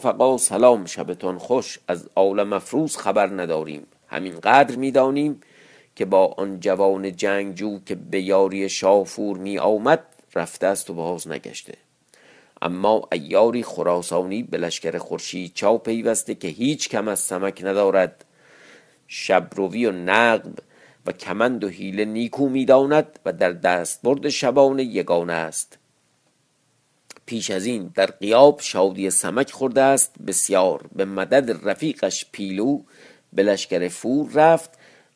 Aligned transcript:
رفقا 0.00 0.38
سلام 0.38 0.84
شبتان 0.84 1.38
خوش. 1.38 1.78
از 1.88 2.08
عالم 2.16 2.52
افروز 2.52 2.96
خبر 2.96 3.26
نداریم. 3.26 3.86
همین 4.08 4.40
قدر 4.40 4.76
می‌دانیم 4.76 5.40
که 5.96 6.04
با 6.04 6.26
آن 6.26 6.60
جوان 6.60 7.16
جنگجو 7.16 7.78
که 7.86 7.94
به 7.94 8.20
یاری 8.22 8.68
شافور 8.68 9.38
می 9.38 9.58
آمد 9.58 10.04
رفته 10.34 10.66
است 10.66 10.90
و 10.90 10.94
باز 10.94 11.28
نگشته. 11.28 11.74
اما 12.62 13.08
ایاری 13.12 13.62
خراسانی 13.62 14.42
به 14.42 14.58
لشکر 14.58 14.98
خورشید 14.98 15.54
چاو 15.54 15.78
پیوسته 15.78 16.34
که 16.34 16.48
هیچ 16.48 16.88
کم 16.88 17.08
از 17.08 17.18
سمک 17.18 17.64
ندارد. 17.64 18.24
شبروی 19.08 19.86
و 19.86 19.92
نقب 19.92 20.54
و 21.06 21.12
کمند 21.12 21.64
و 21.64 21.68
حیله 21.68 22.04
نیکو 22.04 22.48
می‌داند 22.48 23.18
و 23.24 23.32
در 23.32 23.52
دستبرد 23.52 24.28
شبانه 24.28 24.84
یگانه 24.84 25.32
است. 25.32 25.78
پیش 27.30 27.50
از 27.50 27.66
این 27.66 27.90
در 27.94 28.06
قیاب 28.06 28.60
شادی 28.60 29.10
سمک 29.10 29.50
خورده 29.50 29.80
است 29.80 30.14
بسیار. 30.26 30.84
به 30.96 31.04
مدد 31.04 31.68
رفیقش 31.68 32.26
پیلو 32.32 32.80
به 33.32 33.42
لشکر 33.42 33.88
فور 33.88 34.30
رفت 34.34 34.70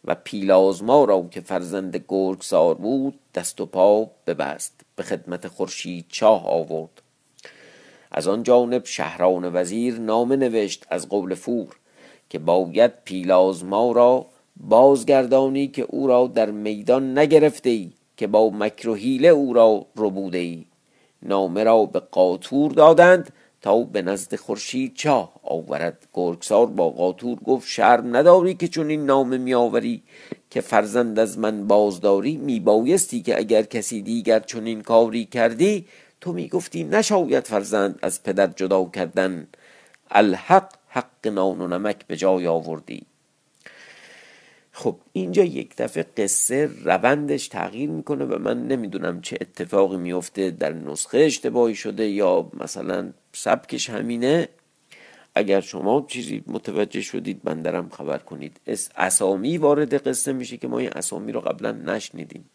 و 0.05 0.15
پیلازما 0.15 1.05
را 1.05 1.29
که 1.31 1.41
فرزند 1.41 2.05
گرگسار 2.09 2.75
بود 2.75 3.19
دست 3.35 3.61
و 3.61 3.67
پا 3.67 4.11
ببست. 4.27 4.81
به 4.97 5.03
خدمت 5.03 5.49
خورشید 5.49 6.07
چاه 6.09 6.47
آورد. 6.47 7.03
از 8.11 8.29
آن 8.29 8.43
جانب 8.43 8.85
شهران 8.85 9.51
وزیر 9.55 9.99
نامه 9.99 10.37
نوشت 10.37 10.87
از 10.91 11.09
قول 11.09 11.35
فور 11.35 11.77
که 12.31 12.39
باید 12.39 12.93
پیلازما 13.05 13.93
را 13.93 14.27
بازگردانی 14.57 15.69
که 15.69 15.83
او 15.83 16.07
را 16.07 16.27
در 16.27 16.51
میدان 16.51 17.19
نگرفته 17.19 17.71
ای 17.71 17.91
که 18.17 18.27
با 18.27 18.51
مکر 18.51 18.89
و 18.89 18.95
حیله 18.95 19.29
او 19.29 19.53
را 19.53 19.87
ربوده 19.97 20.39
ای. 20.39 20.65
نامه 21.25 21.65
را 21.65 21.85
به 21.85 22.01
قاطور 22.01 22.73
دادند 22.73 23.33
تا 23.63 23.81
به 23.81 24.03
نزد 24.03 24.37
خورشید 24.37 24.95
چاه 24.95 25.33
آورد. 25.43 26.07
گرگسار 26.15 26.67
با 26.67 26.91
قاطور 26.91 27.39
گفت 27.39 27.69
شرم 27.69 28.17
نداری 28.17 28.55
که 28.55 28.69
چون 28.69 28.89
این 28.91 29.07
نامه 29.07 29.39
میآوری 29.39 30.03
که 30.51 30.61
فرزند 30.61 31.19
از 31.19 31.39
من 31.39 31.67
بازداری 31.67 32.37
میبایستی 32.37 33.23
که 33.23 33.39
اگر 33.39 33.63
کسی 33.63 34.03
دیگر 34.03 34.41
چون 34.41 34.67
این 34.67 34.83
کاری 34.83 35.25
کردی 35.25 35.87
تو 36.21 36.33
می‌گفتی 36.33 36.85
نشاید 36.85 37.47
فرزند 37.47 37.99
از 38.03 38.23
پدر 38.23 38.47
جدا 38.47 38.85
کردن. 38.85 39.47
الحق 40.11 40.69
حق 40.89 41.27
نان 41.29 41.61
و 41.61 41.69
نمک 41.69 42.07
به 42.07 42.17
جای 42.17 42.47
آوردی. 42.47 43.07
خب 44.77 44.97
اینجا 45.13 45.45
یک 45.45 45.77
دفعه 45.77 46.03
قصه 46.17 46.71
روندش 46.85 47.49
تغییر 47.49 47.91
می‌کنه 47.91 48.25
و 48.25 48.39
من 48.39 48.69
نمی‌دونم 48.69 49.21
چه 49.21 49.39
اتفاقی 49.41 49.97
میفته 49.97 50.51
در 50.51 50.73
نسخه 50.73 51.19
اشتباهی 51.19 51.75
شده 51.75 52.09
یا 52.09 52.51
مثلا 52.61 53.13
سبکش 53.33 53.91
همینه. 53.91 54.49
اگر 55.35 55.61
شما 55.61 56.07
چیزی 56.09 56.45
متوجه 56.47 57.01
شدید 57.01 57.43
بندرم 57.43 57.89
خبر 57.89 58.19
کنید. 58.19 58.61
اسامی 58.97 59.59
وارد 59.59 60.09
قصه 60.09 60.33
میشه 60.33 60.57
که 60.57 60.69
ما 60.69 60.79
این 60.79 60.91
اسامی 60.93 61.33
رو 61.33 61.41
قبلا 61.41 61.73
نشنیدیم. 61.73 62.51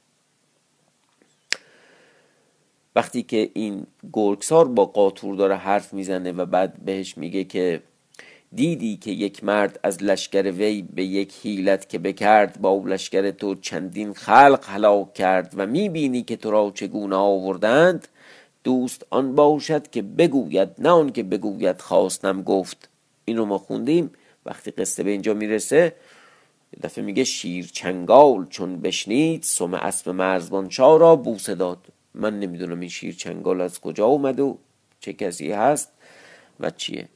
وقتی 2.96 3.24
که 3.24 3.50
این 3.54 3.88
گرگسار 4.14 4.68
با 4.68 4.86
قاطور 4.86 5.36
داره 5.36 5.56
حرف 5.56 5.94
می‌زنه 5.94 6.32
و 6.32 6.46
بعد 6.46 6.84
بهش 6.86 7.18
میگه 7.18 7.44
که 7.44 7.82
دیدی 8.56 8.98
که 8.98 9.12
یک 9.12 9.44
مرد 9.44 9.80
از 9.84 10.04
لشکر 10.04 10.52
وی 10.52 10.82
به 10.82 11.04
یک 11.04 11.34
حیلت 11.44 11.90
که 11.90 12.00
بکرد 12.00 12.62
با 12.62 12.84
لشکر 12.86 13.32
تو 13.32 13.56
چندین 13.56 14.14
خلق 14.14 14.66
هلاک 14.68 15.14
کرد 15.14 15.54
و 15.58 15.66
می‌بینی 15.68 16.24
که 16.24 16.36
تو 16.36 16.52
را 16.52 16.72
چگونه 16.76 17.16
آوردند؟ 17.16 18.08
دوست 18.64 19.06
آن 19.10 19.36
باشد 19.36 19.90
که 19.90 20.02
بگوید 20.02 20.70
نه 20.80 20.90
آن 20.90 21.12
که 21.12 21.24
بگوید 21.24 21.82
خواستم 21.82 22.42
گفت. 22.42 22.90
اینو 23.26 23.46
ما 23.46 23.58
خوندیم. 23.58 24.12
وقتی 24.46 24.72
قصه 24.72 25.04
به 25.04 25.12
اینجا 25.12 25.34
می‌رسه 25.34 25.96
دفعه 26.84 27.04
میگه 27.04 27.24
شیر 27.24 27.70
چنگال 27.74 28.48
چون 28.50 28.82
بشنید 28.82 29.44
سم 29.44 29.74
اسب 29.74 30.10
مرزبان 30.10 30.70
را 30.78 31.16
بوسه 31.16 31.56
داد. 31.56 31.78
من 32.14 32.40
نمی‌دونم 32.40 32.80
این 32.80 32.90
شیر 32.90 33.16
چنگال 33.16 33.62
از 33.62 33.80
کجا 33.80 34.06
اومده 34.06 34.44
و 34.44 34.56
چه 35.00 35.14
کسی 35.14 35.52
هست 35.52 35.92
و 36.60 36.70
چیه. 36.70 37.10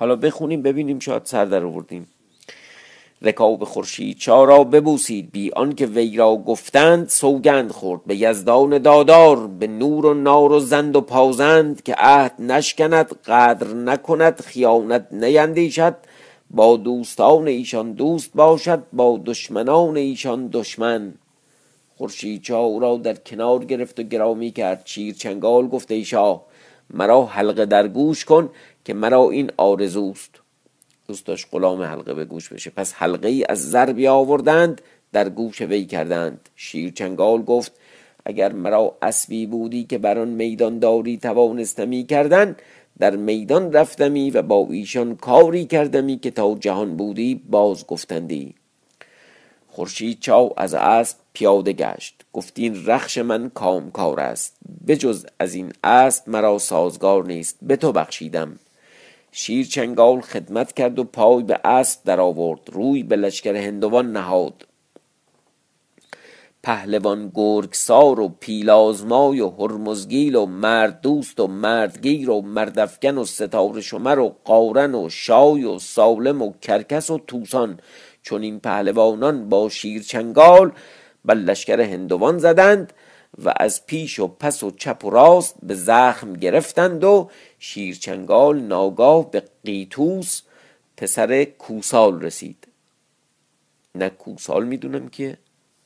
حالا 0.00 0.16
بخونیم 0.16 0.62
ببینیم 0.62 0.98
شاید 0.98 1.24
سر 1.24 1.44
در 1.44 1.64
آوردیم. 1.64 2.06
رکاب 3.22 3.64
خورشید 3.64 4.18
چارا 4.18 4.64
ببوسید 4.64 5.32
بی 5.32 5.50
آنکه 5.50 5.86
وی 5.86 6.16
را 6.16 6.36
گفتند 6.36 7.08
سوگند 7.08 7.70
خورد. 7.70 8.04
به 8.04 8.16
یزدان 8.16 8.78
دادار 8.78 9.46
به 9.46 9.66
نور 9.66 10.06
و 10.06 10.14
نار 10.14 10.52
و 10.52 10.60
زند 10.60 10.96
و 10.96 11.00
پازند 11.00 11.82
که 11.82 11.94
عهد 11.98 12.34
نشکند 12.38 13.12
قدر 13.26 13.66
نکند 13.66 14.40
خیانت 14.40 15.06
نیندیشد. 15.12 15.96
با 16.50 16.76
دوستان 16.76 17.48
ایشان 17.48 17.92
دوست 17.92 18.30
باشد 18.34 18.82
با 18.92 19.20
دشمنان 19.24 19.96
ایشان 19.96 20.48
دشمن. 20.52 21.14
خورشید 21.98 22.42
چا 22.42 22.78
را 22.78 22.96
در 22.96 23.14
کنار 23.14 23.64
گرفت 23.64 24.00
و 24.00 24.02
گرامی 24.02 24.50
کرد. 24.50 24.84
چیر 24.84 25.14
چنگال 25.14 25.68
گفت 25.68 25.90
ای 25.90 26.04
شاه 26.04 26.50
مرا 26.94 27.24
حلقه 27.24 27.66
در 27.66 27.88
گوش 27.88 28.24
کن. 28.24 28.50
که 28.84 28.94
مرا 28.94 29.30
این 29.30 29.50
آرزوست. 29.56 30.30
دوست 31.08 31.26
داشت 31.26 31.46
غلام 31.52 31.82
حلقه 31.82 32.14
به 32.14 32.24
گوش 32.24 32.48
بشه. 32.48 32.70
پس 32.70 32.92
حلقه 32.94 33.28
ای 33.28 33.44
از 33.48 33.70
زر 33.70 34.06
آوردند 34.08 34.80
در 35.12 35.28
گوش 35.28 35.62
وی 35.62 35.84
کردند. 35.84 36.48
شیر 36.56 36.90
چنگال 36.90 37.42
گفت 37.42 37.72
اگر 38.24 38.52
مرا 38.52 38.96
اسبی 39.02 39.46
بودی 39.46 39.84
که 39.84 39.98
بر 39.98 40.18
آن 40.18 40.28
میدان 40.28 40.78
داری 40.78 41.16
توانستمی 41.16 42.04
کردن 42.04 42.56
در 42.98 43.16
میدان 43.16 43.72
رفتمی 43.72 44.30
و 44.30 44.42
با 44.42 44.66
ایشان 44.70 45.16
کاری 45.16 45.64
کردمی 45.64 46.18
که 46.18 46.30
تا 46.30 46.56
جهان 46.60 46.96
بودی 46.96 47.34
باز 47.50 47.86
گفتندی. 47.86 48.54
خورشید 49.68 50.20
چاو 50.20 50.52
از 50.56 50.74
اسب 50.74 51.16
پیاده 51.32 51.72
گشت. 51.72 52.24
گفتین 52.32 52.86
رخش 52.86 53.18
من 53.18 53.50
کامکار 53.54 54.20
است. 54.20 54.56
بجز 54.88 55.26
از 55.38 55.54
این 55.54 55.72
اسب 55.84 56.28
مرا 56.28 56.58
سازگار 56.58 57.24
نیست. 57.24 57.58
به 57.62 57.76
تو 57.76 57.92
بخشیدم. 57.92 58.58
شیر 59.32 59.66
چنگال 59.66 60.20
خدمت 60.20 60.72
کرد 60.72 60.98
و 60.98 61.04
پای 61.04 61.42
به 61.42 61.60
اسب 61.64 62.04
در 62.04 62.20
آورد 62.20 62.60
روی 62.72 63.02
به 63.02 63.16
لشکر 63.16 63.56
هندوان 63.56 64.12
نهاد. 64.12 64.66
پهلوان 66.62 67.32
گرگسار 67.34 68.20
و 68.20 68.28
پیلازمای 68.28 69.40
و 69.40 69.50
هرمزگیل 69.50 70.36
و 70.36 70.46
مرد 70.46 71.00
دوست 71.00 71.40
و 71.40 71.46
مردگیر 71.46 72.30
و 72.30 72.40
مردفگن 72.40 73.18
و 73.18 73.24
ستاره 73.24 73.80
شمر 73.80 74.18
و 74.18 74.36
قارن 74.44 74.94
و 74.94 75.08
شای 75.08 75.64
و 75.64 75.78
سالم 75.78 76.42
و 76.42 76.52
کرکس 76.62 77.10
و 77.10 77.18
توسان 77.18 77.80
چون 78.22 78.42
این 78.42 78.60
پهلوانان 78.60 79.48
با 79.48 79.68
شیر 79.68 80.02
چنگال 80.02 80.72
بر 81.24 81.34
لشکر 81.34 81.80
هندوان 81.80 82.38
زدند. 82.38 82.92
و 83.44 83.54
از 83.56 83.86
پیش 83.86 84.18
و 84.18 84.28
پس 84.28 84.62
و 84.62 84.70
چپ 84.70 85.04
و 85.04 85.10
راست 85.10 85.56
به 85.62 85.74
زخم 85.74 86.32
گرفتند 86.32 87.04
و 87.04 87.30
شیرچنگال 87.58 88.60
ناگاه 88.60 89.30
به 89.30 89.42
قیتوس 89.64 90.42
پسر 90.96 91.44
کوسال 91.44 92.22
رسید. 92.22 92.68
نه 93.94 94.10
کوسال 94.10 94.66
می‌دونم 94.66 95.08
که 95.08 95.38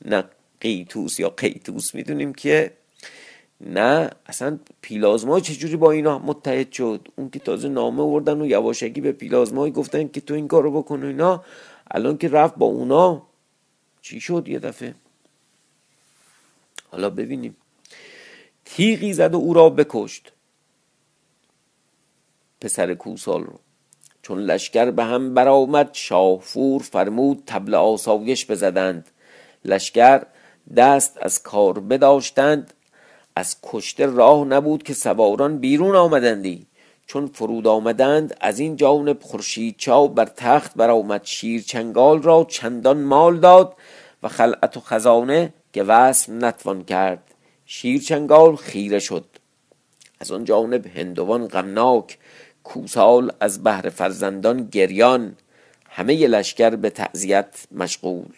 نه 0.05 0.23
قیتوس 0.61 1.19
یا 1.19 1.29
قیتوس 1.29 1.95
می‌دونیم 1.95 2.33
که 2.33 2.71
نه 3.61 4.09
اصلا 4.25 4.59
پیلازما 4.81 5.39
چجوری 5.39 5.75
با 5.75 5.91
اینا 5.91 6.19
متحد 6.19 6.71
شد؟ 6.71 7.07
اون 7.15 7.29
که 7.29 7.39
تازه 7.39 7.69
نامه 7.69 8.03
وردن 8.03 8.41
و 8.41 8.45
یواشکی 8.45 9.01
به 9.01 9.11
پیلازمایی 9.11 9.73
گفتن 9.73 10.07
که 10.07 10.21
تو 10.21 10.33
این 10.33 10.47
کارو 10.47 10.81
بکن 10.81 11.03
و 11.03 11.07
اینا 11.07 11.43
الان 11.91 12.17
که 12.17 12.27
رفت 12.27 12.55
با 12.55 12.65
اونا 12.65 13.27
چی 14.01 14.19
شد 14.19 14.47
یه 14.47 14.59
دفعه؟ 14.59 14.95
حالا 16.91 17.09
ببینیم. 17.09 17.57
تیغی 18.65 19.13
زد 19.13 19.33
و 19.33 19.37
او 19.37 19.53
را 19.53 19.69
بکشت. 19.69 20.31
پسر 22.61 22.93
کوسال 22.93 23.43
رو. 23.43 23.59
چون 24.21 24.39
لشکر 24.39 24.91
به 24.91 25.03
هم 25.03 25.33
برآمد 25.33 25.89
شاهفور 25.93 26.81
فرمود 26.81 27.43
تبل 27.45 27.75
آسایش 27.75 28.51
بزدند. 28.51 29.09
لشکر 29.65 30.25
دست 30.75 31.17
از 31.21 31.43
کار 31.43 31.79
بداشتند. 31.79 32.73
از 33.35 33.57
کشته 33.63 34.05
راه 34.05 34.45
نبود 34.45 34.83
که 34.83 34.93
سواران 34.93 35.57
بیرون 35.57 35.95
آمدندی. 35.95 36.67
چون 37.07 37.27
فرود 37.27 37.67
آمدند 37.67 38.37
از 38.41 38.59
این 38.59 38.75
جانب 38.75 39.21
خورشید 39.21 39.75
چاو 39.77 40.07
بر 40.07 40.25
تخت 40.25 40.73
برآمد 40.75 41.21
شیر 41.23 41.61
چنگال 41.61 42.21
را 42.21 42.47
چندان 42.49 43.03
مال 43.03 43.39
داد 43.39 43.75
و 44.23 44.27
خلعت 44.27 44.77
و 44.77 44.79
خزانه 44.79 45.53
که 45.75 45.83
وسم 45.83 46.45
نتوان 46.45 46.83
کرد. 46.83 47.33
شیر 47.65 48.01
چنگال 48.01 48.55
خیره 48.55 48.99
شد. 48.99 49.25
از 50.19 50.31
آن 50.31 50.43
جانب 50.43 50.87
هندوان 50.87 51.47
غمناک 51.47 52.17
کوسال 52.63 53.31
از 53.39 53.63
بهر 53.63 53.89
فرزندان 53.89 54.69
گریان 54.71 55.35
همه 55.89 56.27
لشکر 56.27 56.69
به 56.69 56.89
تعذیت 56.89 57.67
مشغول. 57.71 58.33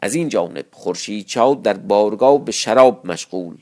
از 0.00 0.14
این 0.14 0.28
جانب 0.28 0.64
خورشید 0.72 1.26
چاو 1.26 1.54
در 1.54 1.76
بارگاه 1.76 2.44
به 2.44 2.52
شراب 2.52 3.06
مشغول 3.06 3.56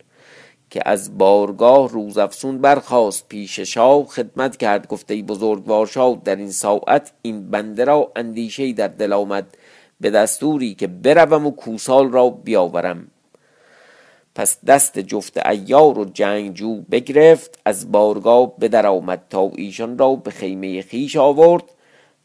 که 0.70 0.82
از 0.84 1.18
بارگاه 1.18 1.88
روز 1.88 2.18
افسون 2.18 2.58
برخواست 2.58 3.28
پیش 3.28 3.60
شاه 3.60 4.04
خدمت 4.06 4.56
کرد 4.56 4.88
گفته 4.88 5.22
بزرگوار 5.22 5.86
شاه 5.86 6.20
در 6.24 6.36
این 6.36 6.50
ساعت 6.50 7.12
این 7.22 7.50
بنده 7.50 7.84
را 7.84 8.12
اندیشه 8.16 8.72
در 8.72 8.88
دل 8.88 9.12
آمد. 9.12 9.56
به 10.00 10.10
دستوری 10.10 10.74
که 10.74 10.86
بروم 10.86 11.46
و 11.46 11.50
کوسال 11.50 12.12
را 12.12 12.30
بیاورم. 12.30 13.10
پس 14.34 14.64
دست 14.64 14.98
جفت 14.98 15.46
ایار 15.46 15.98
و 15.98 16.04
جنگجو 16.04 16.80
بگرفت 16.80 17.58
از 17.64 17.92
بارگاه 17.92 18.56
بدر 18.58 18.86
آمد 18.86 19.22
تا 19.30 19.50
ایشان 19.54 19.98
را 19.98 20.14
به 20.14 20.30
خیمه 20.30 20.82
خیش 20.82 21.16
آورد 21.16 21.64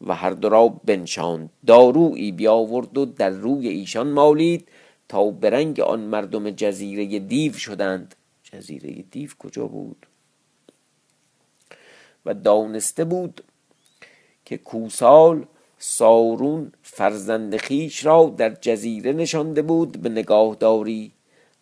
و 0.06 0.14
هر 0.14 0.30
دو 0.30 0.48
را 0.48 0.68
بنشاند. 0.68 1.50
دارویی 1.66 2.32
بیاورد 2.32 2.98
و 2.98 3.04
در 3.04 3.30
روی 3.30 3.68
ایشان 3.68 4.06
مالید 4.06 4.68
تا 5.08 5.30
به 5.30 5.50
رنگ 5.50 5.80
آن 5.80 6.00
مردم 6.00 6.50
جزیره 6.50 7.18
دیو 7.18 7.52
شدند. 7.52 8.14
جزیره 8.42 9.04
دیو 9.10 9.30
کجا 9.38 9.66
بود؟ 9.66 10.06
و 12.26 12.34
دانسته 12.34 13.04
بود 13.04 13.44
که 14.44 14.58
کوسال 14.58 15.46
سارون 15.78 16.72
فرزند 16.82 17.56
خیش 17.56 18.06
را 18.06 18.34
در 18.36 18.50
جزیره 18.60 19.12
نشانده 19.12 19.62
بود 19.62 20.02
به 20.02 20.08
نگاهداری 20.08 21.12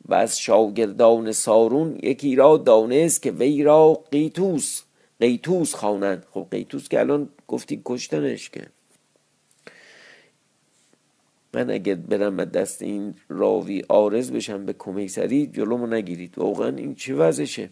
و 0.09 0.15
از 0.15 0.41
شاگردان 0.41 1.33
سارون 1.33 1.99
یکی 2.03 2.37
را 2.37 2.57
دانست 2.57 3.23
که 3.23 3.31
وی 3.31 3.63
را 3.63 4.05
قیتوس 4.11 4.83
قیتوس 5.21 5.75
خوانند. 5.75 6.27
خب 6.31 6.47
قیتوس 6.51 6.89
که 6.89 7.01
الان 7.01 7.29
گفتی 7.49 7.83
کشتنش 7.85 8.51
که. 8.51 8.67
من 11.55 11.71
اگر 11.71 11.95
برم 11.95 12.45
دست 12.45 12.83
این 12.83 13.15
راوی 13.29 13.83
آرز 13.89 14.33
بشم 14.33 14.67
به 14.67 14.73
کمیسری 14.73 15.47
جلومو 15.47 15.87
نگیرید. 15.87 16.39
واقعا 16.39 16.77
این 16.77 16.95
چه 16.95 17.15
وضعشه؟ 17.15 17.71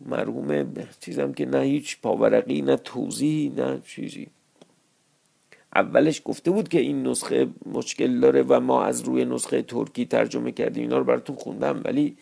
مرحوم 0.00 0.74
چیزم 1.00 1.32
که 1.32 1.46
نه 1.46 1.60
هیچ 1.60 2.00
پاورقی 2.00 2.62
نه 2.62 2.76
توضیحی 2.76 3.48
نه 3.48 3.80
چیزی. 3.86 4.26
اولش 5.74 6.22
گفته 6.24 6.50
بود 6.50 6.68
که 6.68 6.80
این 6.80 7.06
نسخه 7.06 7.48
مشکل 7.66 8.20
داره 8.20 8.42
و 8.42 8.60
ما 8.60 8.84
از 8.84 9.00
روی 9.02 9.24
نسخه 9.24 9.62
ترکی 9.62 10.06
ترجمه 10.06 10.52
کردیم 10.52 10.82
اینا 10.82 10.98
رو 10.98 11.04
براتون 11.04 11.36
خوندم 11.36 11.80
ولی 11.84 12.16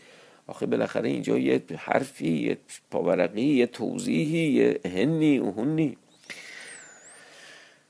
آخه 0.46 0.66
بالاخره 0.66 1.08
اینجا 1.08 1.38
یه 1.38 1.62
حرفی 1.76 2.28
یه 2.28 2.58
پاورقی 2.90 3.42
یه 3.42 3.66
توضیحی 3.66 4.52
یه 4.52 4.80
هنی 4.84 5.38
و 5.38 5.50
هنی 5.50 5.96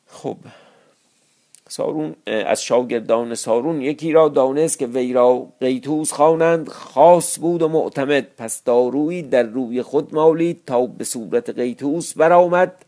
خب. 0.06 0.36
سارون 1.68 2.14
از 2.26 2.62
شاگردان 2.62 3.34
سارون 3.34 3.82
یکی 3.82 4.12
را 4.12 4.28
دانست 4.28 4.78
که 4.78 4.86
وی 4.86 5.12
را 5.12 5.48
قیتوس 5.60 6.12
خوانند 6.12 6.68
خاص 6.68 7.40
بود 7.40 7.62
و 7.62 7.68
معتمد. 7.68 8.26
پس 8.36 8.64
دارویی 8.64 9.22
در 9.22 9.42
روی 9.42 9.82
خود 9.82 10.14
مالید 10.14 10.62
تا 10.66 10.86
به 10.86 11.04
صورت 11.04 11.50
قیتوس 11.50 12.14
برآمد. 12.14 12.85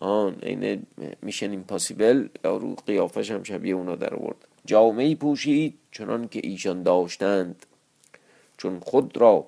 آن 0.00 0.36
این 0.42 0.86
میشن 1.22 1.50
ایمپاسیبل 1.50 2.28
رو 2.44 2.74
قیافش 2.86 3.30
هم 3.30 3.42
شبیه 3.42 3.74
اونا 3.74 3.96
در 3.96 4.14
آورد. 4.14 4.36
جامعه 4.66 5.14
پوشید 5.14 5.78
چنان 5.92 6.28
که 6.28 6.40
ایشان 6.44 6.82
داشتند. 6.82 7.66
چون 8.56 8.80
خود 8.80 9.16
را 9.16 9.46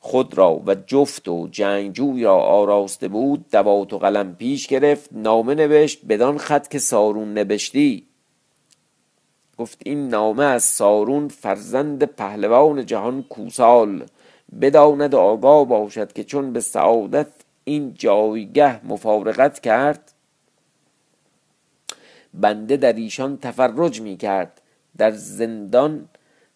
خود 0.00 0.38
را 0.38 0.62
و 0.66 0.74
جفت 0.74 1.28
و 1.28 1.48
جنگجوی 1.50 2.24
را 2.24 2.36
آراسته 2.36 3.08
بود 3.08 3.50
دوات 3.50 3.92
و 3.92 3.98
قلم 3.98 4.34
پیش 4.34 4.66
گرفت 4.66 5.10
نامه 5.12 5.54
نوشت 5.54 6.06
بدان 6.06 6.38
خط 6.38 6.68
که 6.68 6.78
سارون 6.78 7.38
نبشتی. 7.38 8.06
گفت 9.58 9.78
این 9.84 10.08
نامه 10.08 10.44
از 10.44 10.64
سارون 10.64 11.28
فرزند 11.28 12.04
پهلوان 12.04 12.86
جهان 12.86 13.22
کوسال. 13.22 14.06
بداند 14.60 15.14
آگاه 15.14 15.64
باشد 15.68 16.12
که 16.12 16.24
چون 16.24 16.52
به 16.52 16.60
سعادت 16.60 17.41
این 17.64 17.94
جایگه 17.94 18.86
مفارقت 18.86 19.60
کرد. 19.60 20.12
بنده 22.34 22.76
در 22.76 22.92
ایشان 22.92 23.38
تفرج 23.38 24.00
می 24.00 24.16
کرد. 24.16 24.60
در 24.98 25.10
زندان 25.10 26.08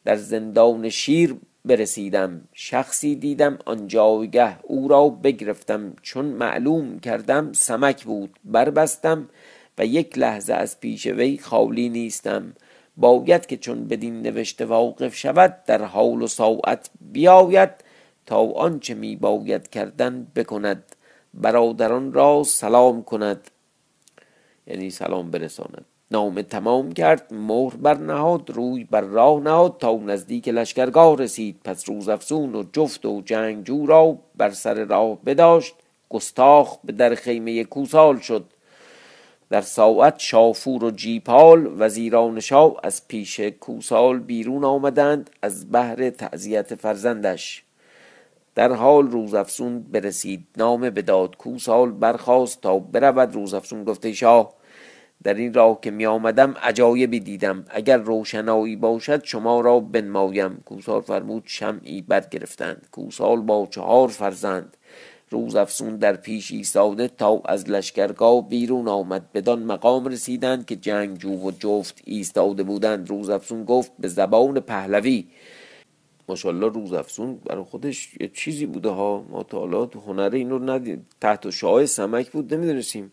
در 0.05 0.17
زندان 0.17 0.89
شیر 0.89 1.37
برسیدم. 1.65 2.41
شخصی 2.53 3.17
دیدم 3.17 3.59
آن 3.65 3.89
جایگه 3.89 4.65
او 4.65 4.89
را 4.89 5.09
بگرفتم. 5.09 5.93
چون 6.03 6.25
معلوم 6.25 6.99
کردم 6.99 7.53
سمک 7.53 8.05
بود. 8.05 8.39
بربستم 8.45 9.29
و 9.79 9.87
یک 9.87 10.19
لحظه 10.19 10.55
از 10.55 10.81
پیش 10.81 11.07
وی 11.07 11.39
خالی 11.39 11.89
نیستم. 11.89 12.55
باید 12.97 13.47
که 13.47 13.57
چون 13.57 13.89
بدین 13.89 14.23
نوشته 14.23 14.65
واقف 14.65 15.15
شود 15.15 15.65
در 15.67 15.83
حال 15.83 16.23
و 16.23 16.27
ساعت 16.27 16.91
بیاید 17.01 17.71
تا 18.27 18.53
آنچه 18.53 18.95
می 18.95 19.17
باید 19.17 19.69
کردن 19.69 20.27
بکند. 20.37 20.96
برادران 21.37 22.13
را 22.13 22.43
سلام 22.45 23.03
کند. 23.03 23.51
یعنی 24.67 24.91
سلام 24.91 25.31
برساند. 25.31 25.85
نامه 26.11 26.43
تمام 26.43 26.93
کرد 26.93 27.35
مهر 27.35 27.77
بر 27.77 27.97
نهاد 27.97 28.51
روی 28.51 28.85
بر 28.85 29.01
راه 29.01 29.41
نهاد 29.41 29.77
تا 29.79 29.97
نزدیک 29.97 30.49
لشکرگاه 30.49 31.17
رسید. 31.17 31.61
پس 31.65 31.89
روز 31.89 32.09
افزون 32.09 32.55
و 32.55 32.65
جفت 32.73 33.07
و 33.07 33.23
جنگجو 33.25 33.87
را 33.87 34.19
بر 34.37 34.51
سر 34.51 34.85
راه 34.85 35.19
بداشت. 35.27 35.75
گستاخ 36.09 36.79
به 36.85 36.93
در 36.93 37.15
خیمه 37.15 37.65
کوسال 37.65 38.19
شد. 38.19 38.45
در 39.51 39.61
ساعت 39.61 40.19
شافور 40.19 40.85
و 40.85 40.91
جیپال 40.91 41.75
وزیران 41.79 42.41
شاه 42.41 42.77
از 42.83 43.09
پیش 43.09 43.41
کوسال 43.41 44.19
بیرون 44.19 44.65
آمدند 44.65 45.31
از 45.43 45.71
بهر 45.71 46.11
تعذیت 46.11 46.75
فرزندش. 46.75 47.66
در 48.57 48.73
حال 48.73 49.11
روزافسون 49.11 49.83
برسید. 49.83 50.47
نامه 50.57 50.91
به 50.91 51.03
داد 51.03 51.37
کوسال 51.37 51.91
برخواست 51.93 52.61
تا 52.61 52.79
برود. 52.79 53.35
روزافسون 53.35 53.85
گفته 53.85 54.13
شاه 54.13 54.55
در 55.23 55.35
این 55.35 55.55
راه 55.55 55.79
که 55.83 55.91
می 55.91 56.07
آمدم 56.07 56.55
عجایبی 56.63 57.21
دیدم. 57.21 57.65
اگر 57.69 57.97
روشنایی 57.97 58.77
باشد 58.77 59.25
شما 59.25 59.61
را 59.61 59.81
بنمایم. 59.81 60.63
کوسال 60.65 61.01
فرمود 61.01 61.43
شمعی 61.47 62.03
برگرفتند. 62.03 62.87
کوسال 62.93 63.41
با 63.41 63.69
چهار 63.71 64.09
فرزند. 64.09 64.77
روز 65.31 65.57
افسون 65.57 65.97
در 65.97 66.17
پیش 66.17 66.53
ایستاده 66.53 67.09
تا 67.09 67.43
از 67.45 67.71
لشکرگاه 67.71 68.49
بیرون 68.49 68.89
آمد. 68.89 69.33
بدان 69.33 69.63
مقام 69.63 70.07
رسیدند 70.07 70.67
که 70.67 70.77
جنگجو 70.77 71.49
و 71.49 71.51
جفت 71.51 72.03
ایستاده 72.05 72.63
بودند. 72.63 73.11
روز 73.11 73.31
افسون 73.31 73.65
گفت 73.65 73.93
به 73.99 74.09
زبان 74.09 74.61
پهلوی 74.61 75.27
ماشاءالله 76.29 76.69
روز 76.69 76.93
افسون 76.93 77.37
برای 77.37 77.65
خودش 77.65 78.15
یه 78.21 78.29
چیزی 78.29 78.67
بوده 78.67 78.89
ها. 78.89 79.25
ما 79.31 79.43
تا 79.43 79.59
حالا 79.59 79.85
هنر 79.85 80.31
این 80.33 80.51
رو 80.51 80.71
ندید 80.71 81.07
تحت 81.21 81.51
شاه 81.51 81.87
سمک 81.87 82.31
بود 82.31 82.55
نمی‌دونستیم. 82.55 83.13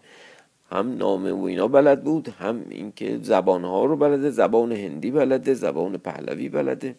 هم 0.70 0.98
نامه 0.98 1.32
و 1.32 1.43
اینا 1.43 1.67
بلد 1.67 2.03
بود 2.03 2.27
هم 2.27 2.65
اینکه 2.70 3.20
زبان 3.22 3.63
ها 3.63 3.86
رو 3.86 3.98
بلده 3.98 4.29
زبان 4.29 4.72
هندی 4.72 5.12
بلده 5.12 5.53
زبان 5.53 5.98
پهلوی 5.98 6.50
بلده. 6.50 6.96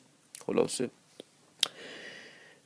خلاصه. 0.47 0.91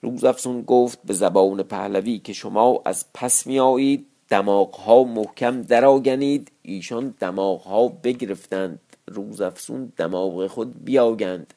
روز 0.03 0.25
افسون 0.25 0.63
گفت 0.63 0.99
به 1.05 1.15
زبان 1.15 1.63
پهلوی 1.63 2.19
که 2.19 2.33
شما 2.33 2.83
از 2.85 3.05
پس 3.15 3.47
می 3.47 3.61
آیید 3.61 4.07
دماغ 4.29 4.75
ها 4.75 5.05
محکم 5.05 5.63
دراگنید 5.63 6.53
ایشان 6.63 7.15
دماغ 7.21 7.61
ها 7.61 7.89
بگرفتند. 7.89 8.81
روز 9.07 9.41
افسون 9.41 9.93
دماغ 9.97 10.47
خود 10.47 10.85
بیاگند. 10.85 11.55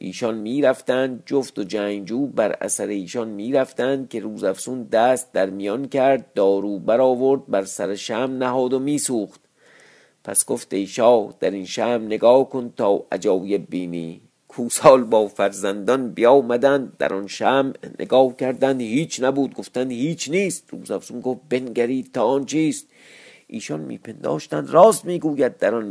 ایشان 0.00 0.34
می‌رفتند 0.38 1.22
جفت 1.26 1.58
و 1.58 1.64
جنگجو 1.64 2.26
بر 2.26 2.56
اثر 2.60 2.86
ایشان 2.86 3.28
می‌رفتند 3.28 4.08
که 4.08 4.20
روزافسون 4.20 4.82
دست 4.82 5.32
در 5.32 5.50
میان 5.50 5.88
کرد 5.88 6.32
دارو 6.34 6.78
برآورد 6.78 7.46
بر 7.46 7.64
سر 7.64 7.94
شم 7.94 8.36
نهاد 8.38 8.72
و 8.72 8.78
میسوخت. 8.78 9.40
پس 10.24 10.46
گفت 10.46 10.74
ای 10.74 10.86
شاه 10.86 11.34
در 11.40 11.50
این 11.50 11.64
شم 11.64 12.02
نگاه 12.06 12.48
کن 12.48 12.72
تا 12.76 13.06
عجایب 13.12 13.66
بینی. 13.70 14.20
کوسال 14.48 15.04
با 15.04 15.28
فرزندان 15.28 16.10
بیامدند 16.10 16.96
در 16.98 17.14
آن 17.14 17.26
شم 17.26 17.72
نگاه 18.00 18.36
کردند 18.36 18.80
هیچ 18.80 19.22
نبود 19.22 19.54
گفتند 19.54 19.90
هیچ 19.90 20.30
نیست. 20.30 20.64
روزافسون 20.70 21.20
گفت 21.20 21.40
بنگرید 21.48 22.12
تا 22.12 22.24
آن 22.24 22.44
چیست. 22.44 22.86
ایشان 23.46 23.80
میپنداشتند 23.80 24.70
راست 24.70 25.04
می‌گوید 25.04 25.56
در 25.56 25.74
آن 25.74 25.84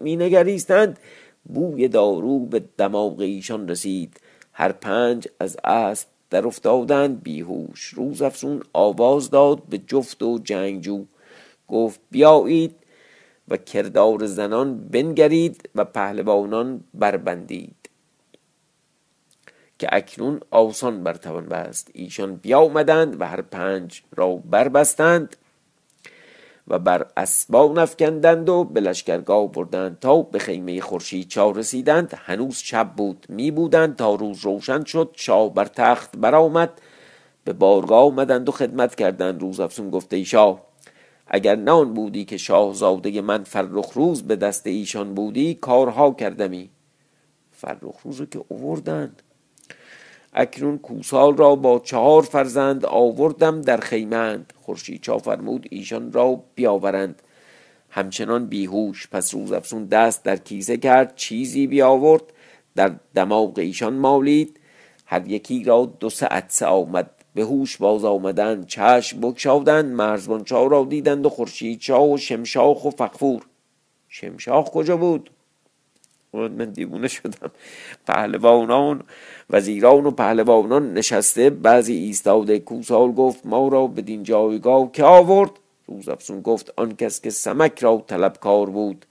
مینگریستند. 0.00 0.98
بوی 1.44 1.88
دارو 1.88 2.38
به 2.38 2.62
دماغ 2.78 3.20
ایشان 3.20 3.68
رسید. 3.68 4.20
هر 4.52 4.72
پنج 4.72 5.28
از 5.40 5.56
اسب 5.64 6.08
در 6.30 6.46
افتادند 6.46 7.22
بیهوش. 7.22 7.84
روز 7.84 8.22
افسون 8.22 8.62
آواز 8.72 9.30
داد 9.30 9.62
به 9.68 9.78
جفت 9.78 10.22
و 10.22 10.38
جنگجو. 10.38 11.04
گفت 11.68 12.00
بیایید 12.10 12.74
و 13.48 13.56
کردار 13.56 14.26
زنان 14.26 14.88
بنگرید 14.88 15.70
و 15.74 15.84
پهلوانان 15.84 16.84
بربندید. 16.94 17.76
که 19.78 19.88
اکنون 19.92 20.40
آسان 20.50 21.04
برتوان 21.04 21.46
بست. 21.46 21.90
ایشان 21.92 22.36
بیامدند 22.36 23.20
و 23.20 23.24
هر 23.24 23.42
پنج 23.42 24.02
را 24.16 24.36
بربستند. 24.36 25.36
و 26.68 26.78
بر 26.78 27.06
اسبان 27.16 27.78
افکندند 27.78 28.48
و 28.48 28.64
به 28.64 28.80
لشکرگاه 28.80 29.52
بردند 29.52 29.98
تا 29.98 30.22
به 30.22 30.38
خیمه 30.38 30.80
خورشید 30.80 31.28
چا 31.28 31.50
رسیدند. 31.50 32.14
هنوز 32.16 32.56
شب 32.56 32.92
بود 32.96 33.26
می 33.28 33.50
بودند 33.50 33.96
تا 33.96 34.14
روز 34.14 34.40
روشن 34.44 34.84
شد 34.84 35.10
شاه 35.16 35.54
بر 35.54 35.64
تخت 35.64 36.16
برآمد. 36.16 36.80
به 37.44 37.52
بارگاه 37.52 38.04
آمدند 38.04 38.48
و 38.48 38.52
خدمت 38.52 38.94
کردند 38.94 39.40
روز 39.40 39.60
افسون 39.60 39.90
گفته 39.90 40.16
ای 40.16 40.24
شاه 40.24 40.62
اگر 41.26 41.56
نان 41.56 41.94
بودی 41.94 42.24
که 42.24 42.36
شاهزاده 42.36 43.20
من 43.20 43.44
فرخ 43.44 43.92
روز 43.92 44.22
به 44.22 44.36
دست 44.36 44.66
ایشان 44.66 45.14
بودی 45.14 45.54
کارها 45.54 46.10
کردمی. 46.10 46.70
فرخ 47.52 48.00
روز 48.04 48.20
رو 48.20 48.26
که 48.26 48.44
اووردند 48.48 49.22
اکنون 50.32 50.78
کوسال 50.78 51.36
را 51.36 51.56
با 51.56 51.78
چهار 51.78 52.22
فرزند 52.22 52.86
آوردم 52.86 53.60
در 53.60 53.76
خیمند 53.76 54.52
خورشید 54.56 55.00
چا 55.00 55.18
فرمود 55.18 55.66
ایشان 55.70 56.12
را 56.12 56.40
بیاورند. 56.54 57.22
همچنان 57.90 58.46
بیهوش 58.46 59.08
پس 59.08 59.34
روز 59.34 59.52
افسون 59.52 59.86
دست 59.86 60.24
در 60.24 60.36
کیسه 60.36 60.76
کرد 60.76 61.14
چیزی 61.16 61.66
بیاورد. 61.66 62.22
در 62.76 62.92
دماغ 63.14 63.58
ایشان 63.58 63.94
مالید. 63.94 64.60
هر 65.06 65.28
یکی 65.28 65.64
را 65.64 65.92
دو 66.00 66.10
سه 66.10 66.26
عدسه 66.26 66.66
آمد. 66.66 67.10
به 67.34 67.42
هوش 67.42 67.76
باز 67.76 68.04
آمدند 68.04 68.66
چشم 68.66 69.20
بگشادند 69.20 69.94
مرزبان 69.94 70.44
را 70.48 70.86
دیدند 70.88 71.26
و 71.26 71.28
خورشید 71.28 71.90
و 71.90 72.16
شمشاخ 72.16 72.84
و 72.84 72.90
فخفور 72.90 73.46
شمشاخ 74.08 74.70
کجا 74.70 74.96
بود؟ 74.96 75.30
من 76.34 76.70
دیوونه 76.70 77.08
شدم. 77.08 77.50
پهلوانان 78.06 79.02
وزیران 79.50 80.06
و 80.06 80.10
پهلوانان 80.10 80.94
نشسته 80.94 81.50
بعضی 81.50 81.94
ایستاده 81.94 82.58
کوسال 82.58 83.12
گفت 83.12 83.46
ما 83.46 83.68
را 83.68 83.86
بدین 83.86 84.22
جایگاه 84.22 84.92
که 84.92 85.04
آورد. 85.04 85.50
روز 85.86 86.08
افسون 86.08 86.40
گفت 86.40 86.72
آن 86.76 86.96
کس 86.96 87.20
که 87.20 87.30
سمک 87.30 87.78
را 87.78 88.04
طلبکار 88.06 88.70
بود 88.70 89.06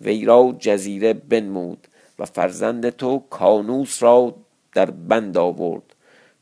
وی 0.00 0.24
را 0.24 0.56
جزیره 0.58 1.12
بنمود 1.12 1.88
و 2.18 2.24
فرزند 2.24 2.90
تو 2.90 3.22
کانوس 3.30 4.02
را 4.02 4.34
در 4.72 4.90
بند 4.90 5.38
آورد. 5.38 5.82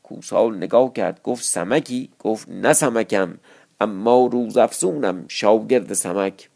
کوسال 0.03 0.57
نگاه 0.57 0.93
کرد 0.93 1.21
گفت 1.23 1.43
سمکی؟ 1.43 2.09
گفت 2.19 2.49
نه 2.49 2.73
سمکم 2.73 3.37
اما 3.81 4.25
روز 4.25 4.57
افسونم 4.57 5.25
شاگرد 5.27 5.93
سمک. 5.93 6.49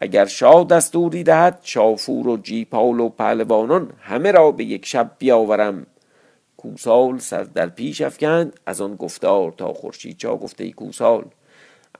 اگر 0.00 0.26
شاه 0.26 0.64
دستوری 0.64 1.22
دهد 1.22 1.60
شافور 1.62 2.28
و 2.28 2.36
جیپال 2.36 3.00
و 3.00 3.08
پهلوانان 3.08 3.92
همه 4.00 4.32
را 4.32 4.52
به 4.52 4.64
یک 4.64 4.86
شب 4.86 5.10
بیاورم. 5.18 5.86
کوسال 6.56 7.18
سر 7.18 7.42
در 7.44 7.66
پیش 7.66 8.00
افکند 8.00 8.60
از 8.66 8.80
آن 8.80 8.96
گفتار 8.96 9.52
تا 9.52 9.72
خورشید. 9.72 10.16
چا 10.16 10.36
گفته 10.36 10.64
ای 10.64 10.72
کوسال 10.72 11.24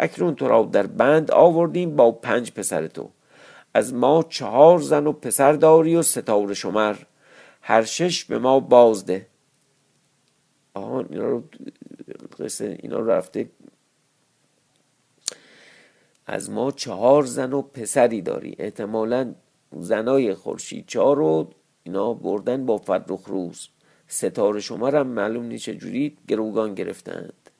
اکنون 0.00 0.34
تو 0.34 0.48
را 0.48 0.62
در 0.62 0.86
بند 0.86 1.30
آوردیم 1.30 1.96
با 1.96 2.12
پنج 2.12 2.52
پسر 2.52 2.86
تو. 2.86 3.10
از 3.74 3.94
ما 3.94 4.24
چهار 4.28 4.78
زن 4.78 5.06
و 5.06 5.12
پسر 5.12 5.52
داری 5.52 5.96
و 5.96 6.02
ستاره 6.02 6.54
شمر. 6.54 6.96
هر 7.62 7.82
شش 7.82 8.24
به 8.24 8.38
ما 8.38 8.60
بازده. 8.60 9.26
آهان 10.74 11.06
اینا 11.10 11.26
رو 11.26 11.42
قصه 12.38 12.78
اینا 12.82 13.00
رفته 13.00 13.48
از 16.26 16.50
ما 16.50 16.70
چهار 16.70 17.22
زن 17.22 17.52
و 17.52 17.62
پسری 17.62 18.22
داری. 18.22 18.56
احتمالا 18.58 19.34
زنای 19.72 20.34
خورشید 20.34 20.84
چهار 20.86 21.16
رو 21.16 21.50
اینا 21.84 22.14
بردن 22.14 22.66
با 22.66 22.76
فرخ 22.76 23.24
روز. 23.26 23.68
ستاره 24.08 24.60
شما 24.60 24.88
هم 24.88 25.06
معلوم 25.06 25.44
نیست 25.44 25.64
چجوری 25.64 26.16
گروگان 26.28 26.74
گرفتند. 26.74 27.50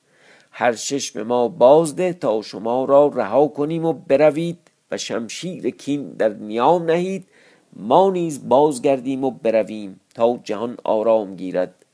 هر 0.51 0.75
شش 0.75 1.11
به 1.11 1.23
ما 1.23 1.47
بازده 1.47 2.13
تا 2.13 2.41
شما 2.41 2.85
را 2.85 3.11
رها 3.15 3.47
کنیم 3.47 3.85
و 3.85 3.93
بروید 3.93 4.57
و 4.91 4.97
شمشیر 4.97 5.69
کین 5.69 6.09
در 6.09 6.29
نیام 6.29 6.83
نهید. 6.83 7.27
ما 7.73 8.11
نیز 8.11 8.49
بازگردیم 8.49 9.23
و 9.23 9.31
برویم 9.31 9.99
تا 10.15 10.39
جهان 10.43 10.77
آرام 10.83 11.35
گیرد. 11.35 11.85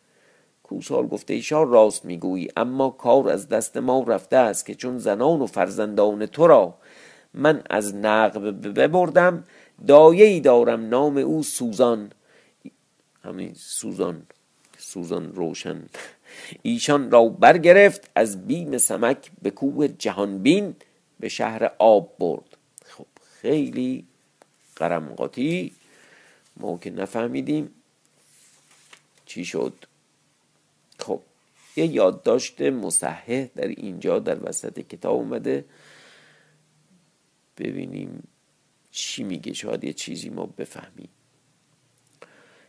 کوسال 0.74 1.08
گفته 1.08 1.34
ایشان 1.34 1.70
راست 1.70 2.06
می‌گویی 2.06 2.50
اما 2.58 2.90
کار 2.90 3.30
از 3.30 3.50
دست 3.50 3.78
ما 3.78 4.04
رفته 4.04 4.38
است 4.38 4.66
که 4.66 4.76
چون 4.76 4.98
زنان 4.98 5.42
و 5.42 5.46
فرزندان 5.46 6.26
تو 6.26 6.48
را 6.48 6.74
من 7.34 7.64
از 7.70 7.96
نقب 7.96 8.80
ببردم 8.80 9.44
دایه 9.88 10.26
ای 10.26 10.40
دارم 10.40 10.90
نام 10.90 11.18
او 11.18 11.44
سوزان. 11.44 12.12
همین 13.24 13.54
سوزان 13.54 14.24
سوزان 14.78 15.34
روشن. 15.36 15.82
ایشان 16.62 17.12
را 17.12 17.30
برگرفت 17.30 18.10
از 18.16 18.48
بیم 18.48 18.78
سمک 18.78 19.32
به 19.42 19.52
کوه 19.52 19.88
جهانبین 19.88 20.76
به 21.20 21.30
شهر 21.30 21.72
آب 21.80 22.18
برد. 22.20 22.58
خب 22.86 23.06
خیلی 23.42 24.06
قرمقاتی 24.76 25.72
ما 26.58 26.78
که 26.78 26.90
نفهمیدیم 26.90 27.70
چی 29.26 29.46
شد. 29.46 29.74
یه 31.76 31.86
یادداشت 31.86 32.62
مصحح 32.62 33.46
در 33.56 33.68
اینجا 33.68 34.20
در 34.20 34.50
وسط 34.50 34.80
کتاب 34.80 35.16
اومده. 35.16 35.66
ببینیم 37.58 38.24
چی 38.92 39.24
میگه. 39.24 39.54
شاید 39.54 39.84
یه 39.84 39.94
چیزی 39.94 40.30
ما 40.30 40.46
بفهمیم. 40.46 41.10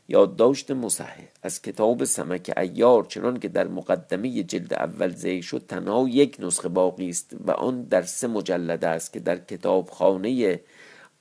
یادداشت 0.08 0.70
مصحح. 0.70 1.28
از 1.42 1.62
کتاب 1.62 2.04
سمک 2.04 2.52
ایار 2.56 3.04
چنان 3.04 3.38
که 3.38 3.48
در 3.48 3.68
مقدمه 3.68 4.42
جلد 4.42 4.74
اول 4.74 5.08
ذکر 5.08 5.42
شد 5.42 5.64
تنها 5.68 6.08
یک 6.08 6.36
نسخه 6.40 6.68
باقی 6.68 7.08
است 7.08 7.36
و 7.46 7.50
آن 7.50 7.82
در 7.82 8.02
سه 8.02 8.26
مجلد 8.26 8.84
است 8.84 9.12
که 9.12 9.20
در 9.20 9.38
کتابخانه 9.38 10.60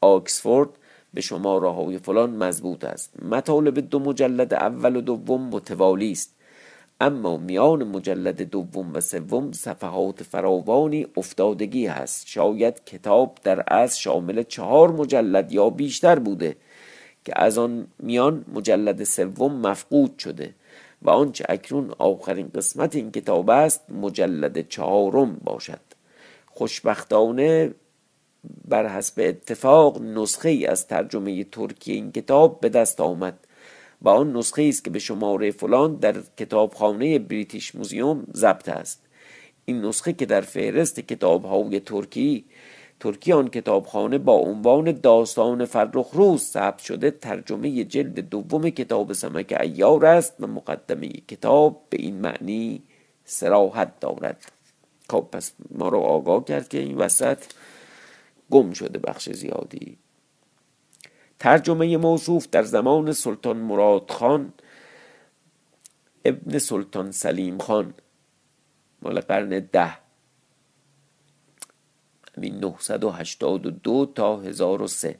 آکسفورد 0.01 0.69
به 1.13 1.21
شماره 1.21 1.69
های 1.69 1.97
فلان 1.97 2.29
مضبوط 2.29 2.83
است. 2.83 3.23
مطالب 3.23 3.79
دو 3.79 3.99
مجلد 3.99 4.53
اول 4.53 4.95
و 4.95 5.01
دوم 5.01 5.49
متوالی 5.49 6.11
است. 6.11 6.32
اما 7.03 7.37
میان 7.37 7.83
مجلد 7.83 8.41
دوم 8.41 8.93
و 8.93 9.01
سوم 9.01 9.51
صفحات 9.51 10.23
فراوانی 10.23 11.07
افتادگی 11.17 11.85
هست. 11.85 12.27
شاید 12.27 12.85
کتاب 12.85 13.37
در 13.43 13.63
اصل 13.73 13.99
شامل 13.99 14.43
چهار 14.43 14.91
مجلد 14.91 15.51
یا 15.51 15.69
بیشتر 15.69 16.19
بوده 16.19 16.55
که 17.25 17.33
از 17.35 17.57
آن 17.57 17.87
میان 17.99 18.45
مجلد 18.53 19.03
سوم 19.03 19.55
مفقود 19.67 20.19
شده 20.19 20.53
و 21.01 21.09
آنچه 21.09 21.45
اکنون 21.49 21.91
آخرین 21.97 22.51
قسمت 22.55 22.95
این 22.95 23.11
کتاب 23.11 23.49
است 23.49 23.81
مجلد 23.89 24.67
چهارم 24.67 25.41
باشد. 25.43 25.81
خوشبختانه 26.45 27.73
بر 28.67 28.87
حسب 28.87 29.21
اتفاق 29.25 30.01
نسخه 30.01 30.49
ای 30.49 30.65
از 30.65 30.87
ترجمه 30.87 31.43
ترکی 31.43 31.91
این 31.91 32.11
کتاب 32.11 32.59
به 32.59 32.69
دست 32.69 33.01
آمد. 33.01 33.42
و 34.03 34.09
آن 34.09 34.37
نسخه 34.37 34.63
است 34.63 34.83
که 34.83 34.89
به 34.89 34.99
شماره 34.99 35.51
فلان 35.51 35.95
در 35.95 36.15
کتابخانه 36.37 37.19
بریتیش 37.19 37.75
موزیوم 37.75 38.27
ضبط 38.35 38.69
است. 38.69 39.01
این 39.65 39.85
نسخه 39.85 40.13
که 40.13 40.25
در 40.25 40.41
فهرست 40.41 40.99
کتابهای 40.99 41.79
ترکی 41.79 42.45
ترکی 42.99 43.31
آن 43.31 43.49
کتابخانه 43.49 44.17
با 44.17 44.33
عنوان 44.33 44.91
داستان 44.91 45.65
فرخ 45.65 46.09
روز 46.13 46.41
ثبت 46.41 46.79
شده 46.79 47.11
ترجمه 47.11 47.83
جلد 47.83 48.19
دوم 48.19 48.69
کتاب 48.69 49.13
سمک 49.13 49.57
ایار 49.61 50.05
است 50.05 50.33
و 50.39 50.47
مقدمه 50.47 51.09
کتاب 51.09 51.81
به 51.89 51.97
این 52.01 52.15
معنی 52.15 52.83
سراحت 53.25 53.99
دارد. 53.99 54.51
خب 55.09 55.27
پس 55.31 55.53
ما 55.71 55.89
رو 55.89 55.99
آگاه 55.99 56.45
کرد 56.45 56.67
که 56.67 56.79
این 56.79 56.97
وسط 56.97 57.37
گم 58.49 58.73
شده 58.73 58.99
بخش 58.99 59.29
زیادی. 59.29 59.97
ترجمه 61.43 61.97
موصوف 61.97 62.47
در 62.51 62.63
زمان 62.63 63.11
سلطان 63.11 63.57
مراد 63.57 64.11
خان 64.11 64.53
ابن 66.25 66.57
سلطان 66.57 67.11
سلیم 67.11 67.57
خان 67.57 67.93
مال 69.01 69.19
قرن 69.21 69.49
ده. 69.71 69.97
همین 72.37 72.59
982 72.59 74.11
تا 74.15 74.41
1003 74.41 75.15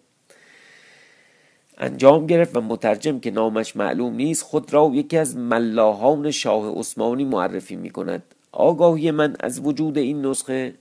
انجام 1.78 2.28
گرفت 2.28 2.58
و 2.58 2.62
مترجم 2.62 3.20
که 3.20 3.32
نامش 3.32 3.76
معلوم 3.76 4.16
نیست 4.16 4.44
خود 4.44 4.74
را 4.74 4.92
یکی 4.94 5.18
از 5.18 5.38
ملاحان 5.38 6.32
شاه 6.32 6.80
عثمانی 6.80 7.26
معرفی 7.26 7.76
می 7.76 7.90
کند 7.90 8.24
آگاهی 8.52 9.12
من 9.12 9.36
از 9.40 9.60
وجود 9.60 9.98
این 9.98 10.26
نسخه 10.26 10.74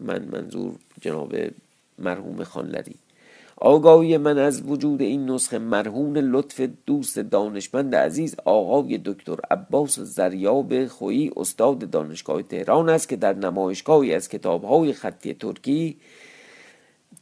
من 0.00 0.24
منظور 0.24 0.74
جناب 1.00 1.34
مرحوم 1.98 2.44
خانلری. 2.44 2.94
آگاهی 3.60 4.16
من 4.16 4.38
از 4.38 4.62
وجود 4.62 5.02
این 5.02 5.30
نسخه 5.30 5.58
مرهون 5.58 6.18
لطف 6.18 6.60
دوست 6.86 7.18
دانشمند 7.18 7.94
عزیز 7.94 8.36
آقای 8.44 9.00
دکتر 9.04 9.36
عباس 9.50 9.98
زریاب 9.98 10.86
خویی 10.86 11.30
استاد 11.36 11.90
دانشگاه 11.90 12.42
تهران 12.42 12.88
است 12.88 13.08
که 13.08 13.16
در 13.16 13.34
نمایشگاهی 13.34 14.14
از 14.14 14.28
کتابهای 14.28 14.92
خطی 14.92 15.34
ترکی 15.34 15.96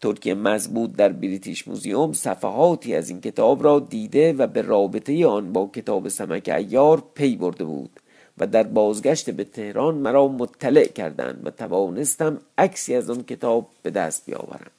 ترکی 0.01 0.35
مضبوط 0.35 0.93
در 0.93 1.09
بریتیش 1.09 1.69
موزیوم 1.69 2.13
صفحاتی 2.13 2.95
از 2.95 3.11
این 3.11 3.21
کتاب 3.21 3.65
را 3.65 3.81
دیده 3.81 4.33
و 4.33 4.47
به 4.47 4.63
رابطه 4.63 5.27
آن 5.27 5.53
با 5.53 5.71
کتاب 5.75 6.09
سمک 6.09 6.49
ایار 6.57 7.03
پی 7.15 7.37
برده 7.37 7.65
بود 7.65 8.01
و 8.39 8.47
در 8.47 8.63
بازگشت 8.63 9.31
به 9.31 9.45
تهران 9.45 9.95
مرا 9.95 10.29
مطلع 10.29 10.87
کردند 10.87 11.47
و 11.47 11.51
توانستم 11.51 12.39
عکسی 12.59 12.95
از 12.95 13.11
آن 13.11 13.23
کتاب 13.23 13.69
به 13.83 13.91
دست 13.91 14.27
بیاورم. 14.27 14.76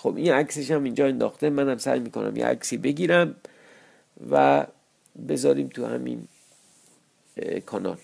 خب 0.00 0.16
این 0.16 0.32
عکسش 0.32 0.70
هم 0.70 0.84
اینجا 0.84 1.06
انداخته 1.06 1.50
منم 1.50 1.78
سعی 1.78 2.00
می‌کنم 2.00 2.36
یه 2.36 2.46
عکسی 2.46 2.76
بگیرم 2.76 3.36
و 4.30 4.66
بذاریم 5.28 5.68
تو 5.68 5.86
همین 5.86 6.28
کانال. 7.66 7.96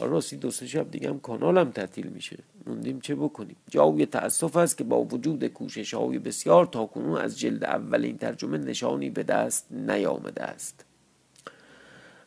راستی 0.00 0.36
دو 0.36 0.50
سه 0.50 0.66
شب 0.66 0.90
دیگه 0.90 1.08
هم 1.08 1.20
کانالم 1.20 1.70
تعطیل 1.70 2.06
میشه. 2.06 2.38
موندیم 2.66 3.00
چه 3.00 3.14
بکنیم. 3.14 3.56
جای 3.70 4.06
تاسف 4.06 4.56
است 4.56 4.78
که 4.78 4.84
با 4.84 5.04
وجود 5.04 5.46
کوشش 5.46 5.94
های 5.94 6.18
بسیار 6.18 6.66
تاکنون 6.66 7.18
از 7.18 7.38
جلد 7.38 7.64
اول 7.64 8.04
این 8.04 8.18
ترجمه 8.18 8.58
نشانی 8.58 9.10
به 9.10 9.22
دست 9.22 9.66
نیامده 9.70 10.42
است. 10.42 10.84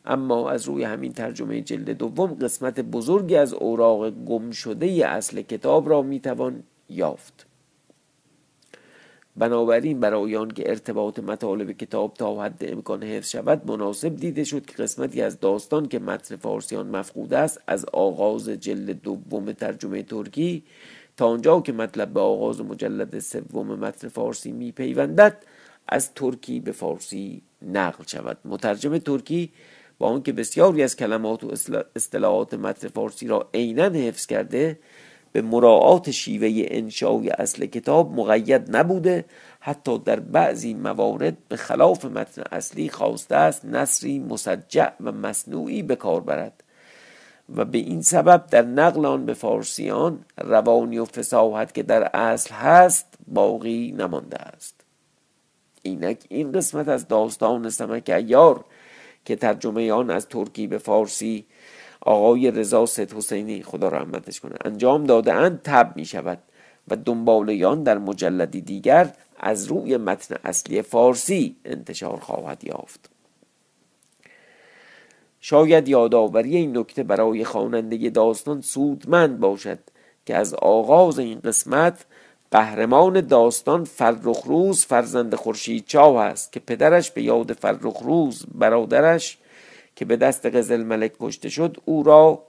اما 0.04 0.50
از 0.50 0.64
روی 0.64 0.84
همین 0.84 1.12
ترجمه 1.12 1.60
جلد 1.60 1.90
دوم 1.90 2.34
قسمت 2.34 2.80
بزرگی 2.80 3.36
از 3.36 3.52
اوراق 3.52 4.10
گم 4.10 4.50
شده 4.50 4.86
اصل 4.86 5.42
کتاب 5.42 5.88
را 5.88 6.02
می‌توان 6.02 6.62
یافت. 6.88 7.46
بنابراین 9.36 10.00
برای 10.00 10.36
آن 10.36 10.50
که 10.50 10.70
ارتباط 10.70 11.18
مطالب 11.18 11.72
کتاب 11.72 12.14
تا 12.14 12.42
حد 12.42 12.64
امکان 12.68 13.02
حفظ 13.02 13.30
شود 13.30 13.70
مناسب 13.70 14.16
دیده 14.16 14.44
شد 14.44 14.66
که 14.66 14.82
قسمتی 14.82 15.22
از 15.22 15.40
داستان 15.40 15.88
که 15.88 15.98
متن 15.98 16.36
فارسیان 16.36 16.86
مفقود 16.86 17.34
است 17.34 17.60
از 17.66 17.84
آغاز 17.92 18.48
جلد 18.48 19.02
دوم 19.02 19.52
ترجمه 19.52 20.02
ترکی 20.02 20.64
تا 21.16 21.26
آنجا 21.26 21.60
که 21.60 21.72
مطلب 21.72 22.08
به 22.08 22.20
آغاز 22.20 22.60
مجلد 22.60 23.18
سوم 23.18 23.66
متن 23.66 24.08
فارسی 24.08 24.52
میپیوندد 24.52 25.42
از 25.88 26.14
ترکی 26.14 26.60
به 26.60 26.72
فارسی 26.72 27.42
نقل 27.62 28.04
شود. 28.06 28.38
مترجم 28.44 28.98
ترکی 28.98 29.52
با 29.98 30.08
آنکه 30.08 30.32
بسیاری 30.32 30.82
از 30.82 30.96
کلمات 30.96 31.44
و 31.44 31.50
اصطلاحات 31.96 32.54
متن 32.54 32.88
فارسی 32.88 33.26
را 33.26 33.48
عینا 33.54 33.84
حفظ 33.84 34.26
کرده 34.26 34.78
به 35.32 35.42
مراعات 35.42 36.10
شیوه 36.10 36.66
انشای 36.70 37.30
اصل 37.30 37.66
کتاب 37.66 38.12
مقید 38.12 38.76
نبوده 38.76 39.24
حتی 39.60 39.98
در 39.98 40.20
بعضی 40.20 40.74
موارد 40.74 41.36
به 41.48 41.56
خلاف 41.56 42.04
متن 42.04 42.42
اصلی 42.52 42.88
خواسته 42.88 43.36
است 43.36 43.64
نصری 43.64 44.18
مسجع 44.18 44.90
و 45.00 45.12
مصنوعی 45.12 45.82
به 45.82 45.96
کار 45.96 46.20
برد. 46.20 46.62
و 47.56 47.64
به 47.64 47.78
این 47.78 48.02
سبب 48.02 48.46
در 48.50 48.62
نقل 48.62 49.06
آن 49.06 49.26
به 49.26 49.34
فارسیان 49.34 50.24
روانی 50.38 50.98
و 50.98 51.04
فساحت 51.04 51.74
که 51.74 51.82
در 51.82 52.10
اصل 52.16 52.54
هست 52.54 53.14
باقی 53.28 53.94
نمانده 53.98 54.36
است. 54.36 54.80
اینک 55.82 56.24
این 56.28 56.52
قسمت 56.52 56.88
از 56.88 57.08
داستان 57.08 57.70
سمک 57.70 58.10
ایار 58.10 58.64
که 59.24 59.36
ترجمه 59.36 59.92
آن 59.92 60.10
از 60.10 60.28
ترکی 60.28 60.66
به 60.66 60.78
فارسی 60.78 61.46
آقای 62.04 62.50
رضا 62.50 62.86
سید 62.86 63.12
حسینی 63.12 63.62
خدا 63.62 63.88
رحمتش 63.88 64.40
کنه 64.40 64.54
انجام 64.64 65.04
داده 65.04 65.32
اند 65.32 65.60
تب 65.62 65.92
می 65.96 66.04
شود 66.04 66.38
و 66.88 66.96
دنبالیان 66.96 67.82
در 67.82 67.98
مجلدی 67.98 68.60
دیگر 68.60 69.12
از 69.40 69.66
روی 69.66 69.96
متن 69.96 70.36
اصلی 70.44 70.82
فارسی 70.82 71.56
انتشار 71.64 72.16
خواهد 72.16 72.64
یافت. 72.64 73.10
شاید 75.40 75.88
یادآوری 75.88 76.56
این 76.56 76.78
نکته 76.78 77.02
برای 77.02 77.44
خواننده 77.44 78.10
داستان 78.10 78.60
سودمند 78.60 79.40
باشد 79.40 79.78
که 80.26 80.36
از 80.36 80.54
آغاز 80.54 81.18
این 81.18 81.40
قسمت 81.40 82.04
قهرمان 82.50 83.20
داستان 83.20 83.84
فرخروز 83.84 84.84
فرزند 84.84 85.34
خورشید 85.34 85.84
چاو 85.86 86.16
است 86.16 86.52
که 86.52 86.60
پدرش 86.60 87.10
به 87.10 87.22
یاد 87.22 87.52
فرخروز 87.52 88.46
برادرش 88.54 89.38
که 89.96 90.04
به 90.04 90.16
دست 90.16 90.46
قزل 90.46 90.82
ملک 90.82 91.12
کشته 91.20 91.48
شد 91.48 91.76
او 91.84 92.02
را 92.02 92.42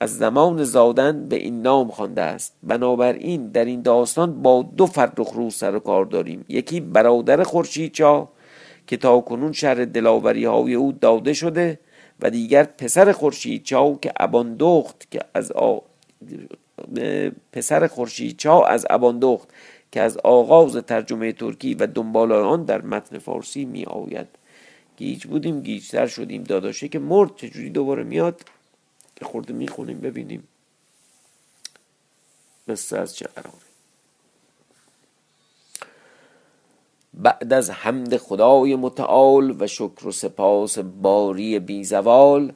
از 0.00 0.16
زمان 0.18 0.64
زادن 0.64 1.28
به 1.28 1.36
این 1.36 1.62
نام 1.62 1.88
خوانده 1.88 2.22
است. 2.22 2.54
بنابراین 2.62 3.48
در 3.48 3.64
این 3.64 3.82
داستان 3.82 4.42
با 4.42 4.62
دو 4.76 4.86
فرخ 4.86 5.30
روز 5.34 5.54
سر 5.54 5.74
و 5.74 5.78
کار 5.78 6.04
داریم. 6.04 6.44
یکی 6.48 6.80
برادر 6.80 7.42
خورشید 7.42 7.92
چا 7.92 8.28
که 8.86 8.96
تا 8.96 9.20
کنون 9.20 9.52
شهر 9.52 9.84
دلاوری 9.84 10.44
های 10.44 10.74
او 10.74 10.92
داده 10.92 11.32
شده 11.32 11.78
و 12.20 12.30
دیگر 12.30 12.64
پسر 12.64 13.12
خورشید 13.12 13.62
چا 13.62 13.94
که 14.02 14.12
اباندخت 14.16 15.10
که 15.10 15.20
از 15.34 15.52
آ... 15.52 15.78
پسر 17.52 17.86
خورشید 17.86 18.36
چا 18.36 18.62
از 18.62 18.86
اباندخت 18.90 19.48
که 19.92 20.00
از 20.00 20.16
آغاز 20.16 20.76
ترجمه 20.76 21.32
ترکی 21.32 21.74
و 21.74 21.86
دنبال 21.86 22.32
آن 22.32 22.64
در 22.64 22.82
متن 22.82 23.18
فارسی 23.18 23.64
می 23.64 23.84
آید 23.84 24.26
گیج 24.98 25.26
بودیم 25.26 25.60
گیجتر 25.62 26.06
شدیم 26.06 26.42
داداشه 26.42 26.88
که 26.88 26.98
مرد 26.98 27.36
چجوری 27.36 27.70
دوباره 27.70 28.02
میاد؟ 28.02 28.42
که 29.16 29.24
خورده 29.24 29.52
می‌خونیم 29.52 30.00
ببینیم. 30.00 30.48
قصه 32.68 32.98
از 32.98 33.16
چه 33.16 33.26
قراره. 33.26 33.68
بعد 37.14 37.52
از 37.52 37.70
حمد 37.70 38.16
خدای 38.16 38.76
متعال 38.76 39.56
و 39.62 39.66
شکر 39.66 40.06
و 40.06 40.12
سپاس 40.12 40.78
باری 40.78 41.58
بی 41.58 41.84
زوال 41.84 42.52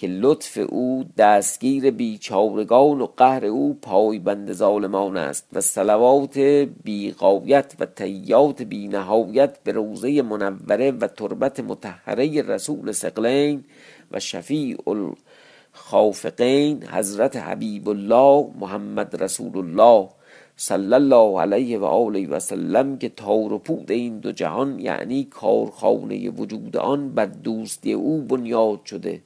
که 0.00 0.06
لطف 0.06 0.58
او 0.68 1.04
دستگیر 1.18 1.90
بیچارگان 1.90 3.00
و 3.00 3.06
قهر 3.06 3.44
او 3.44 3.78
پایبند 3.82 4.52
ظالمان 4.52 5.16
است 5.16 5.46
و 5.52 5.60
صلوات 5.60 6.38
بیقایت 6.84 7.74
و 7.80 7.86
تیات 7.86 8.62
بی 8.62 8.88
نهایت 8.88 9.58
به 9.64 9.72
روزه 9.72 10.22
منوره 10.22 10.90
و 10.90 11.06
تربت 11.06 11.60
متحره 11.60 12.42
رسول 12.42 12.92
سقلین 12.92 13.64
و 14.10 14.20
شفیع 14.20 14.78
الخافقین 14.86 16.84
حضرت 16.84 17.36
حبیب 17.36 17.88
الله 17.88 18.50
محمد 18.60 19.22
رسول 19.22 19.58
الله 19.58 20.08
صلی 20.56 20.94
الله 20.94 21.40
علیه 21.40 21.78
و 21.78 21.84
آله 21.84 22.28
و 22.28 22.40
سلم 22.40 22.98
که 22.98 23.08
تار 23.08 23.52
و 23.52 23.58
پود 23.58 23.90
این 23.90 24.18
دو 24.18 24.32
جهان 24.32 24.78
یعنی 24.78 25.24
کارخانه 25.24 26.30
وجود 26.30 26.76
آن 26.76 27.14
بر 27.14 27.26
دوستی 27.26 27.92
او 27.92 28.22
بنیاد 28.22 28.84
شده. 28.84 29.20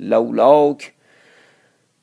لولاک 0.00 0.92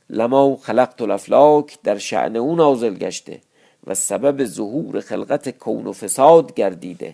لما 0.10 0.56
خلقت 0.56 1.02
الافلاک 1.02 1.78
در 1.84 1.98
شعن 1.98 2.36
او 2.36 2.56
نازل 2.56 2.94
گشته 2.94 3.42
و 3.88 3.94
سبب 3.94 4.46
ظهور 4.46 5.00
خلقت 5.00 5.50
کون 5.50 5.88
و 5.88 5.94
فساد 5.94 6.54
گردیده 6.54 7.14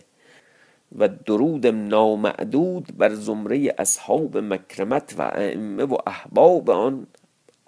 و 0.97 1.07
درود 1.07 1.67
نامعدود 1.67 2.97
بر 2.97 3.13
زمره 3.13 3.75
اصحاب 3.77 4.37
مکرمت 4.37 5.15
و 5.17 5.21
ائمه 5.21 5.83
و 5.83 5.97
احباب 6.07 6.69
آن 6.69 7.07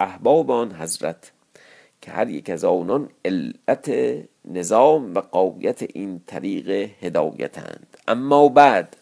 احباب 0.00 0.50
آن 0.50 0.72
حضرت 0.72 1.32
که 2.00 2.10
هر 2.10 2.30
یک 2.30 2.50
از 2.50 2.64
آنان 2.64 3.08
علت 3.24 3.92
نظام 4.44 5.14
و 5.14 5.18
قایت 5.20 5.82
این 5.82 6.20
طریق 6.26 6.90
هدایتند. 7.00 7.96
اما 8.08 8.48
بعد 8.48 8.96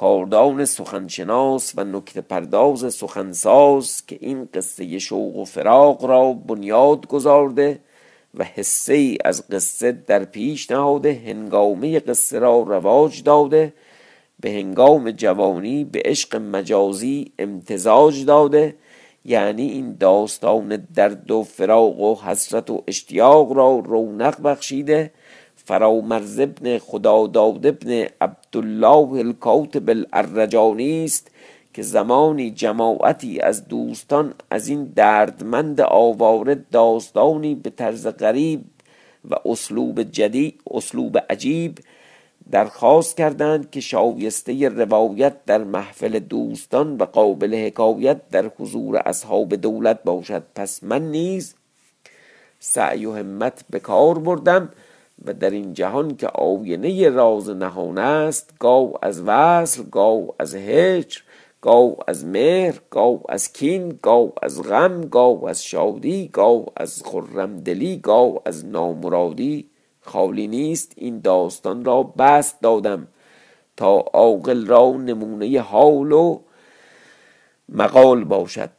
کاردان 0.00 0.64
سخنشناس 0.64 1.72
و 1.76 1.84
نکته 1.84 2.20
پرداز 2.20 2.94
سخنساز 2.94 4.06
که 4.06 4.18
این 4.20 4.48
قصه 4.54 4.98
شوق 4.98 5.36
و 5.36 5.44
فراق 5.44 6.04
را 6.04 6.32
بنیاد 6.32 7.06
گذارده 7.06 7.78
و 8.34 8.44
ای 8.88 9.18
از 9.24 9.48
قصه 9.48 9.92
در 9.92 10.24
پیش 10.24 10.70
نهاده 10.70 11.22
هنگامه 11.26 12.00
قصه 12.00 12.38
را 12.38 12.60
رواج 12.60 13.22
داده 13.22 13.72
به 14.40 14.50
هنگام 14.50 15.10
جوانی 15.10 15.84
به 15.84 16.02
عشق 16.04 16.36
مجازی 16.36 17.32
امتزاج 17.38 18.24
داده. 18.24 18.76
یعنی 19.24 19.70
این 19.70 19.96
داستان 20.00 20.86
درد 20.94 21.30
و 21.30 21.42
فراق 21.42 22.00
و 22.00 22.14
حسرت 22.14 22.70
و 22.70 22.82
اشتیاق 22.86 23.52
را 23.52 23.82
رونق 23.84 24.42
بخشیده 24.42 25.10
فرامرز 25.70 26.40
ابن 26.40 26.78
خداداد 26.78 27.66
ابن 27.66 28.06
عبدالله 28.20 29.12
الکاتب 29.12 29.90
الارجانی 29.90 31.04
است 31.04 31.30
که 31.74 31.82
زمانی 31.82 32.50
جماعتی 32.50 33.40
از 33.40 33.68
دوستان 33.68 34.34
از 34.50 34.68
این 34.68 34.84
دردمند 34.84 35.80
آواره 35.80 36.54
داستانی 36.72 37.54
به 37.54 37.70
طرز 37.70 38.06
غریب 38.06 38.64
و 39.30 39.34
اسلوب 39.44 40.02
جدید 40.02 40.60
اسلوب 40.70 41.18
عجیب 41.30 41.78
درخواست 42.50 43.16
کردند 43.16 43.70
که 43.70 43.80
شایسته 43.80 44.68
روایت 44.68 45.44
در 45.44 45.64
محفل 45.64 46.18
دوستان 46.18 46.96
و 46.96 47.04
قابل 47.04 47.54
حکایت 47.66 48.28
در 48.28 48.50
حضور 48.58 48.96
اصحاب 48.96 49.54
دولت 49.54 50.02
باشد. 50.02 50.42
پس 50.54 50.84
من 50.84 51.10
نیز 51.10 51.54
سعی 52.58 53.06
و 53.06 53.12
همت 53.12 53.64
به 53.70 53.80
کار 53.80 54.18
بردم 54.18 54.68
و 55.24 55.34
در 55.34 55.50
این 55.50 55.74
جهان 55.74 56.16
که 56.16 56.26
آینه 56.26 57.08
راز 57.08 57.50
نهان 57.50 57.98
است 57.98 58.54
گاو 58.58 58.94
از 59.02 59.22
وصل 59.26 59.82
گاو 59.82 60.34
از 60.38 60.54
هجر 60.54 61.20
گاو 61.60 61.96
از 62.08 62.24
مهر 62.24 62.80
گاو 62.90 63.22
از 63.28 63.52
کین 63.52 63.98
گاو 64.02 64.32
از 64.42 64.62
غم 64.62 65.00
گاو 65.00 65.48
از 65.48 65.64
شادی 65.64 66.28
گاو 66.28 66.66
از 66.76 67.02
خرمدلی 67.06 67.96
گاو 67.96 68.40
از 68.44 68.66
نامرادی. 68.66 69.70
خالی 70.02 70.48
نیست 70.48 70.92
این 70.96 71.20
داستان 71.20 71.84
را 71.84 72.02
بست 72.02 72.60
دادم 72.62 73.06
تا 73.76 73.98
عاقل 73.98 74.66
را 74.66 74.92
نمونه 74.92 75.60
حال 75.60 76.12
و 76.12 76.40
مقال 77.68 78.24
باشد. 78.24 78.70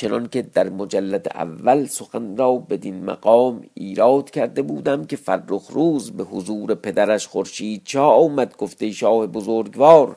چنان 0.00 0.28
که 0.28 0.42
در 0.42 0.68
مجلد 0.68 1.28
اول 1.34 1.86
سخن 1.86 2.36
را 2.36 2.52
بدین 2.56 3.04
مقام 3.04 3.62
ایراد 3.74 4.30
کرده 4.30 4.62
بودم 4.62 5.04
که 5.04 5.16
فرخ 5.16 5.66
روز 5.70 6.10
به 6.12 6.24
حضور 6.24 6.74
پدرش 6.74 7.26
خورشید 7.26 7.82
چا 7.84 8.06
آمد 8.06 8.56
گفته 8.56 8.90
شاه 8.90 9.26
بزرگوار 9.26 10.16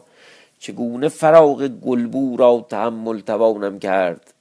چگونه 0.59 1.09
فراغ 1.09 1.67
گلبو 1.67 2.37
را 2.37 2.65
تحمل 2.69 3.19
توانم 3.19 3.79
کرد؟ 3.79 4.33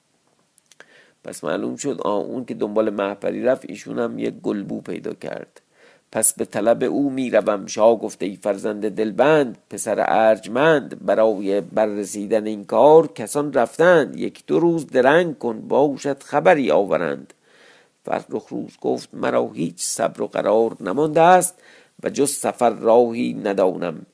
پس 1.25 1.45
معلوم 1.45 1.77
شد 1.77 2.01
آه 2.01 2.23
اون 2.25 2.45
که 2.45 2.55
دنبال 2.55 2.91
محپری 2.91 3.43
رفت 3.43 3.65
ایشون 3.69 3.99
هم 3.99 4.19
یک 4.19 4.35
گلبو 4.35 4.81
پیدا 4.81 5.15
کرد. 5.15 5.62
پس 6.13 6.33
به 6.33 6.45
طلب 6.45 6.83
او 6.83 7.11
می‌روم. 7.11 7.67
شاه 7.67 7.99
گفته 7.99 8.27
ای 8.27 8.37
فرزند 8.37 8.89
دلبند 8.89 9.59
پسر 9.71 10.05
ارجمند 10.09 11.07
برای 11.07 11.61
بررسیدن 11.61 12.47
این 12.47 12.65
کار 12.65 13.07
کسان 13.07 13.53
رفتند. 13.53 14.17
یک 14.17 14.47
دو 14.47 14.61
روز 14.61 14.87
درنگ 14.87 15.39
کن 15.39 15.61
باشد 15.61 16.23
خبری 16.23 16.71
آورند. 16.71 17.35
فرخ 18.05 18.49
روز 18.49 18.77
گفت 18.81 19.09
مرا 19.13 19.51
هیچ 19.55 19.83
صبر 19.83 20.23
و 20.23 20.27
قرار 20.27 20.77
نمانده 20.81 21.21
است 21.21 21.59
و 22.03 22.11
جز 22.11 22.31
سفر 22.31 22.71
راهی 22.71 23.35
ندانم. 23.35 24.07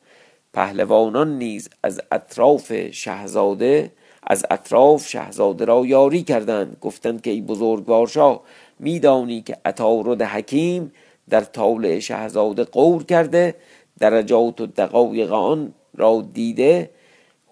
پهلوانان 0.52 1.38
نیز 1.38 1.68
از 1.82 2.00
اطراف 2.12 2.90
شهزاده 2.90 3.92
از 4.22 4.46
اطراف 4.50 5.08
شهزاده 5.08 5.64
را 5.64 5.86
یاری 5.86 6.22
کردند. 6.22 6.76
گفتند 6.80 7.22
که 7.22 7.30
ای 7.30 7.40
بزرگوار 7.40 8.06
شاه 8.06 8.42
میدانی 8.78 9.42
که 9.42 9.56
عطارد 9.64 10.22
حکیم 10.22 10.92
در 11.30 11.40
طالع 11.40 11.98
شهزاده 11.98 12.64
قور 12.64 13.04
کرده 13.04 13.54
درجات 13.98 14.60
و 14.60 14.66
دقایق 14.66 15.32
آن 15.32 15.74
را 15.94 16.26
دیده 16.32 16.90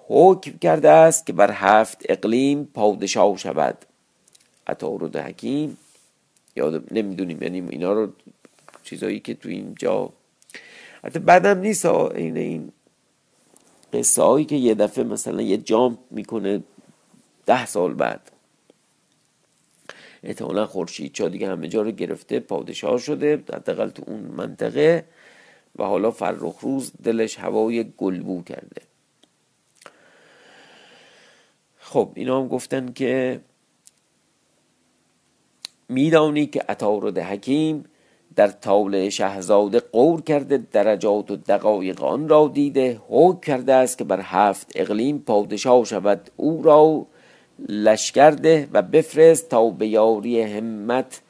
حکم 0.08 0.58
کرده 0.58 0.90
است 0.90 1.26
که 1.26 1.32
بر 1.32 1.50
هفت 1.52 2.02
اقلیم 2.08 2.64
پادشاه 2.74 3.36
شود. 3.36 3.84
عطارد 4.66 5.16
حکیم 5.16 5.78
یاد 6.56 6.92
نمی‌دونیم 6.92 7.42
یعنی 7.42 7.62
اینا 7.70 7.92
رو 7.92 8.08
چیزایی 8.84 9.20
که 9.20 9.34
تو 9.34 9.48
اینجا 9.48 10.10
حتی 11.04 11.18
بعدم 11.18 11.58
نیست 11.58 11.86
این 11.86 12.36
این 12.36 12.72
قصه 13.92 14.22
هایی 14.22 14.44
که 14.44 14.56
یه 14.56 14.74
دفعه 14.74 15.04
مثلا 15.04 15.42
یه 15.42 15.56
جامپ 15.56 15.98
می‌کنه 16.10 16.62
ده 17.46 17.66
سال 17.66 17.94
بعد. 17.94 18.20
احتمالا 20.26 20.66
خورشید 20.66 21.12
چا 21.12 21.28
دیگه 21.28 21.48
همه 21.48 21.68
جا 21.68 21.82
رو 21.82 21.90
گرفته 21.90 22.40
پادشاه 22.40 22.98
شده 22.98 23.32
حداقل 23.52 23.88
تو 23.88 24.02
اون 24.06 24.20
منطقه. 24.20 25.04
و 25.78 25.84
حالا 25.84 26.10
فرخ 26.10 26.58
روز 26.60 26.92
دلش 27.02 27.38
هوای 27.38 27.92
گلبو 27.96 28.42
کرده. 28.42 28.82
خب 31.78 32.10
اینا 32.14 32.40
هم 32.40 32.48
گفتن 32.48 32.92
که 32.92 33.40
میدانی 35.88 36.46
که 36.46 36.64
عطارد 36.68 37.18
حکیم 37.18 37.84
در 38.36 38.48
طاول 38.48 39.08
شهزاده 39.08 39.80
قور 39.80 40.22
کرده 40.22 40.58
درجات 40.72 41.30
و 41.30 41.36
دقایق 41.36 42.02
آن 42.02 42.28
را 42.28 42.50
دیده. 42.54 43.00
حکم 43.08 43.40
کرده 43.40 43.72
است 43.72 43.98
که 43.98 44.04
بر 44.04 44.20
هفت 44.20 44.72
اقلیم 44.74 45.18
پادشاه 45.18 45.84
شود 45.84 46.30
او 46.36 46.62
را 46.62 47.06
لشکر 47.68 48.66
و 48.72 48.82
بفرست 48.82 49.48
تا 49.48 49.70
به 49.70 49.86
یاری 49.86 50.42
همت 50.42 51.22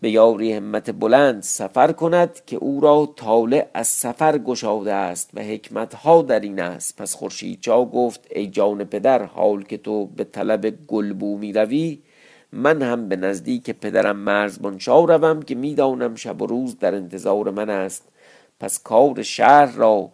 به 0.00 0.10
یاری 0.10 0.52
همت 0.52 0.90
بلند 0.90 1.42
سفر 1.42 1.92
کند 1.92 2.40
که 2.46 2.56
او 2.56 2.80
را 2.80 3.12
طالع 3.16 3.68
از 3.74 3.88
سفر 3.88 4.38
گشاده 4.38 4.92
است 4.92 5.30
و 5.34 5.40
حکمت 5.40 5.94
ها 5.94 6.22
در 6.22 6.40
این 6.40 6.60
است. 6.60 6.96
پس 6.96 7.14
خورشید 7.14 7.60
چا 7.60 7.84
گفت 7.84 8.26
ای 8.30 8.46
جان 8.46 8.84
پدر 8.84 9.22
حال 9.22 9.62
که 9.62 9.76
تو 9.76 10.06
به 10.06 10.24
طلب 10.24 10.86
گلبو 10.86 11.38
می 11.38 11.52
روی 11.52 11.98
من 12.52 12.82
هم 12.82 13.08
به 13.08 13.16
نزدیک 13.16 13.70
پدرم 13.70 14.16
مرزبان 14.16 14.78
شاه 14.78 15.06
روم 15.06 15.42
که 15.42 15.54
می‌دانم 15.54 16.14
شب 16.14 16.42
و 16.42 16.46
روز 16.46 16.78
در 16.78 16.94
انتظار 16.94 17.50
من 17.50 17.70
است. 17.70 18.08
پس 18.60 18.82
کار 18.82 19.22
شهر 19.22 19.76
را 19.76 20.10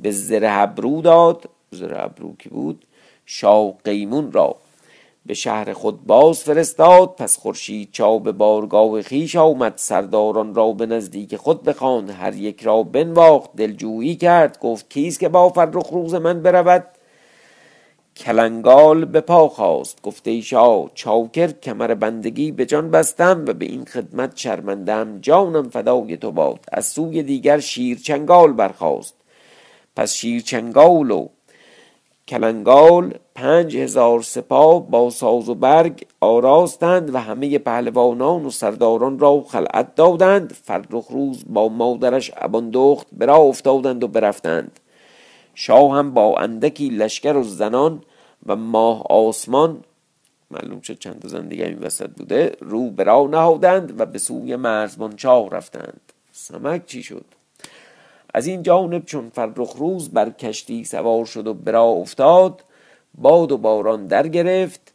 به 0.00 0.10
زره 0.10 0.50
ابرو 0.50 1.02
داد. 1.02 1.48
زره 1.70 2.04
ابرو 2.04 2.36
کی 2.36 2.48
بود؟ 2.48 2.84
شاه 3.26 3.74
قیمون 3.84 4.32
را. 4.32 4.56
به 5.26 5.34
شهر 5.34 5.72
خود 5.72 6.04
باز 6.06 6.42
فرستاد. 6.42 7.14
پس 7.16 7.38
خورشید 7.38 7.88
چا 7.92 8.18
به 8.18 8.32
بارگاه 8.32 9.02
خیش 9.02 9.36
آمد. 9.36 9.72
سرداران 9.76 10.54
را 10.54 10.72
به 10.72 10.86
نزدیک 10.86 11.36
خود 11.36 11.62
بخواند. 11.62 12.10
هر 12.10 12.34
یک 12.34 12.62
را 12.62 12.82
بنواخت. 12.82 13.50
دلجویی 13.56 14.16
کرد. 14.16 14.58
گفت 14.58 14.90
کیست 14.90 15.20
که 15.20 15.28
با 15.28 15.48
فرخ 15.48 15.86
روز 15.86 16.14
من 16.14 16.42
برود؟ 16.42 16.86
کلنگال 18.16 19.04
به 19.04 19.20
پا 19.20 19.48
خواست 19.48 20.02
گفته 20.02 20.30
ایشا 20.30 20.88
چاکر 20.88 21.46
کمر 21.46 21.94
بندگی 21.94 22.52
به 22.52 22.66
جان 22.66 22.90
بستم 22.90 23.44
و 23.48 23.52
به 23.52 23.64
این 23.64 23.84
خدمت 23.84 24.36
شرمندم 24.36 25.18
جانم 25.20 25.68
فدای 25.68 26.16
تو 26.16 26.32
باد. 26.32 26.60
از 26.72 26.86
سوی 26.86 27.22
دیگر 27.22 27.58
شیرچنگال 27.58 28.52
برخاست. 28.52 29.14
پس 29.96 30.14
شیرچنگال 30.14 31.10
و 31.10 31.28
کلنگال 32.28 33.14
پنج 33.34 33.76
هزار 33.76 34.22
سپاه 34.22 34.90
با 34.90 35.10
ساز 35.10 35.48
و 35.48 35.54
برگ 35.54 36.06
آراستند 36.20 37.14
و 37.14 37.18
همه 37.18 37.58
پهلوانان 37.58 38.44
و 38.44 38.50
سرداران 38.50 39.18
را 39.18 39.44
خلعت 39.48 39.94
دادند. 39.94 40.52
فرخ 40.52 41.06
روز 41.10 41.44
با 41.46 41.68
مادرش 41.68 42.30
اباندخت 42.36 43.06
برا 43.12 43.36
افتادند 43.36 44.04
و 44.04 44.08
برفتند. 44.08 44.80
شاه 45.54 45.96
هم 45.96 46.14
با 46.14 46.36
اندکی 46.38 46.88
لشکر 46.88 47.36
و 47.36 47.42
زنان 47.42 48.02
و 48.46 48.56
ماه 48.56 49.02
آسمان 49.10 49.84
معلوم 50.50 50.80
شد 50.80 50.98
چند 50.98 51.26
زن 51.26 51.48
دیگه 51.48 51.64
این 51.64 51.78
وسط 51.78 52.10
بوده 52.10 52.56
رو 52.60 52.90
برا 52.90 53.26
نهادند 53.26 54.00
و 54.00 54.06
به 54.06 54.18
سوی 54.18 54.56
مرزبان 54.56 55.16
چاه 55.16 55.50
رفتند. 55.50 56.12
سمک 56.32 56.86
چی 56.86 57.02
شد؟ 57.02 57.24
از 58.34 58.46
این 58.46 58.62
جانب 58.62 59.04
چون 59.04 59.30
فرخ 59.30 59.72
روز 59.76 60.10
بر 60.10 60.30
کشتی 60.30 60.84
سوار 60.84 61.24
شد 61.24 61.46
و 61.46 61.54
برا 61.54 61.84
افتاد 61.84 62.64
باد 63.14 63.52
و 63.52 63.58
باران 63.58 64.06
در 64.06 64.28
گرفت. 64.28 64.94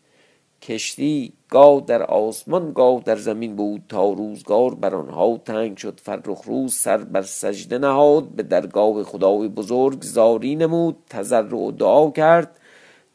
کشتی 0.61 1.33
گاه 1.49 1.81
در 1.81 2.03
آسمان 2.03 2.71
گاه 2.73 3.01
در 3.05 3.15
زمین 3.15 3.55
بود 3.55 3.81
تا 3.89 4.09
روزگار 4.09 4.75
بر 4.75 4.95
آنها 4.95 5.37
تنگ 5.37 5.77
شد. 5.77 5.99
فرخ 6.03 6.41
روز 6.45 6.73
سر 6.73 6.97
بر 6.97 7.21
سجده 7.21 7.77
نهاد 7.77 8.23
به 8.23 8.43
درگاه 8.43 9.03
خدای 9.03 9.47
بزرگ 9.47 10.01
زاری 10.01 10.55
نمود 10.55 10.97
تضرع 11.09 11.55
و 11.55 11.71
دعا 11.71 12.11
کرد. 12.11 12.59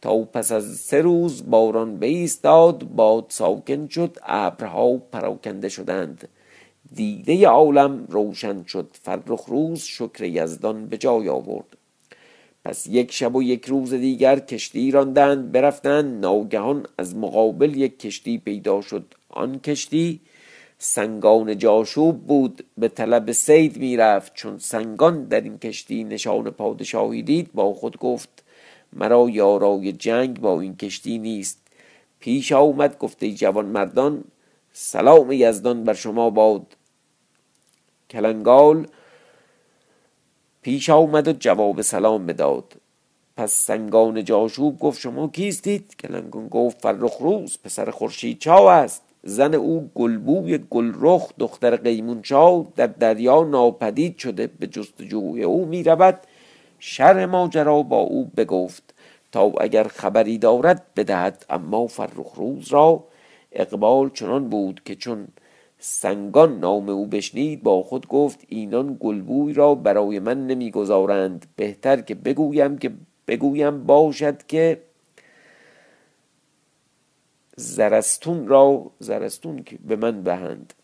تا 0.00 0.18
پس 0.18 0.52
از 0.52 0.76
سه 0.76 1.00
روز 1.00 1.50
باران 1.50 2.00
بایستاد 2.00 2.85
باد 2.85 3.24
ساکن 3.28 3.88
شد 3.88 4.16
ابرها 4.22 4.96
پراکنده 4.96 5.68
شدند. 5.68 6.28
دیده 6.94 7.48
عالم 7.48 8.07
روشن 8.09 8.64
شد. 8.64 8.88
فرخ 9.02 9.44
روز 9.44 9.83
شکر 9.83 10.24
یزدان 10.24 10.87
به 10.87 10.98
جای 10.98 11.28
آورد. 11.28 11.76
پس 12.64 12.87
یک 12.87 13.12
شب 13.12 13.37
و 13.37 13.42
یک 13.42 13.64
روز 13.64 13.94
دیگر 13.94 14.38
کشتی 14.38 14.90
راندند 14.90 15.52
برفتند. 15.52 16.20
ناگهان 16.20 16.87
از 16.98 17.16
مقابل 17.16 17.76
یک 17.76 17.98
کشتی 17.98 18.38
پیدا 18.38 18.81
شد. 18.81 19.14
آن 19.28 19.59
کشتی 19.59 20.20
سنگان 20.78 21.59
جاشوب 21.59 22.26
بود. 22.26 22.64
به 22.78 22.88
طلب 22.88 23.33
سید 23.33 23.78
می‌رفت. 23.78 24.35
چون 24.35 24.59
سنگان 24.59 25.24
در 25.24 25.40
این 25.40 25.59
کشتی 25.59 26.05
نشان 26.05 26.50
پادشاهی 26.50 27.22
دید 27.22 27.52
با 27.52 27.74
خود 27.74 27.98
گفت 27.98 28.44
مرا 28.92 29.28
یارای 29.31 29.92
جنگ 29.92 30.40
با 30.40 30.61
این 30.61 30.76
کشتی 30.76 31.18
نیست. 31.18 31.59
پیش 32.20 32.52
آمد 32.52 32.98
گفته 32.98 33.33
جوان 33.33 33.66
مردان 33.66 34.24
سلام 34.72 35.33
یزدان 35.33 35.85
بر 35.85 35.94
شما 35.94 36.31
باد. 36.31 36.66
کلنگال 38.12 38.87
پیش 40.62 40.90
آمد 40.90 41.29
و 41.29 41.33
جواب 41.33 41.83
سلام 41.83 42.27
بداد. 42.27 42.75
پس 43.37 43.53
سنگان 43.53 44.25
جاشوب 44.25 44.79
گفت 44.79 45.01
شما 45.01 45.29
کیستید؟ 45.29 45.96
کلنگون 45.96 46.48
گفت 46.48 46.81
فرخ 46.81 47.16
روز 47.20 47.59
پسر 47.64 47.90
خورشید 47.90 48.38
چاو 48.38 48.66
است. 48.68 49.03
زن 49.22 49.55
او 49.55 49.90
گلبوی 49.94 50.59
گلرخ 50.59 51.33
دختر 51.38 51.77
قیمون 51.77 52.22
چاو 52.22 52.66
در 52.77 52.87
دریا 52.87 53.44
ناپدید 53.44 54.18
شده 54.18 54.46
به 54.46 54.66
جستجوی 54.66 55.42
او 55.42 55.66
می 55.66 55.83
رود 55.83 56.18
شر 56.79 57.27
ماجرا 57.27 57.83
با 57.83 57.98
او 57.98 58.31
بگفت. 58.37 58.94
تا 59.33 59.53
اگر 59.61 59.85
خبری 59.85 60.38
دارد 60.38 60.94
بدهد 60.96 61.44
اما 61.51 61.87
فرخ 61.87 62.33
روز 62.35 62.68
را 62.68 63.05
اقبال 63.53 64.11
چنان 64.11 64.48
بود 64.48 64.81
که 64.85 64.94
چون 64.94 65.29
سنگان 65.84 66.58
نام 66.58 66.88
او 66.88 67.06
بشنید 67.06 67.62
با 67.62 67.82
خود 67.82 68.08
گفت 68.08 68.40
اینان 68.48 68.96
گلبوی 69.00 69.52
را 69.52 69.74
برای 69.74 70.18
من 70.18 70.46
نمی‌گذارند. 70.46 71.46
بهتر 71.56 72.00
که 72.00 72.14
بگویم 72.14 72.78
که 72.78 72.92
بگویم 73.28 73.86
باشد 73.86 74.46
که 74.46 74.80
زرستون 77.56 78.48
را 78.48 78.90
زرستون 78.98 79.62
که 79.62 79.78
به 79.88 79.96
من 79.96 80.22
بهند 80.22 80.74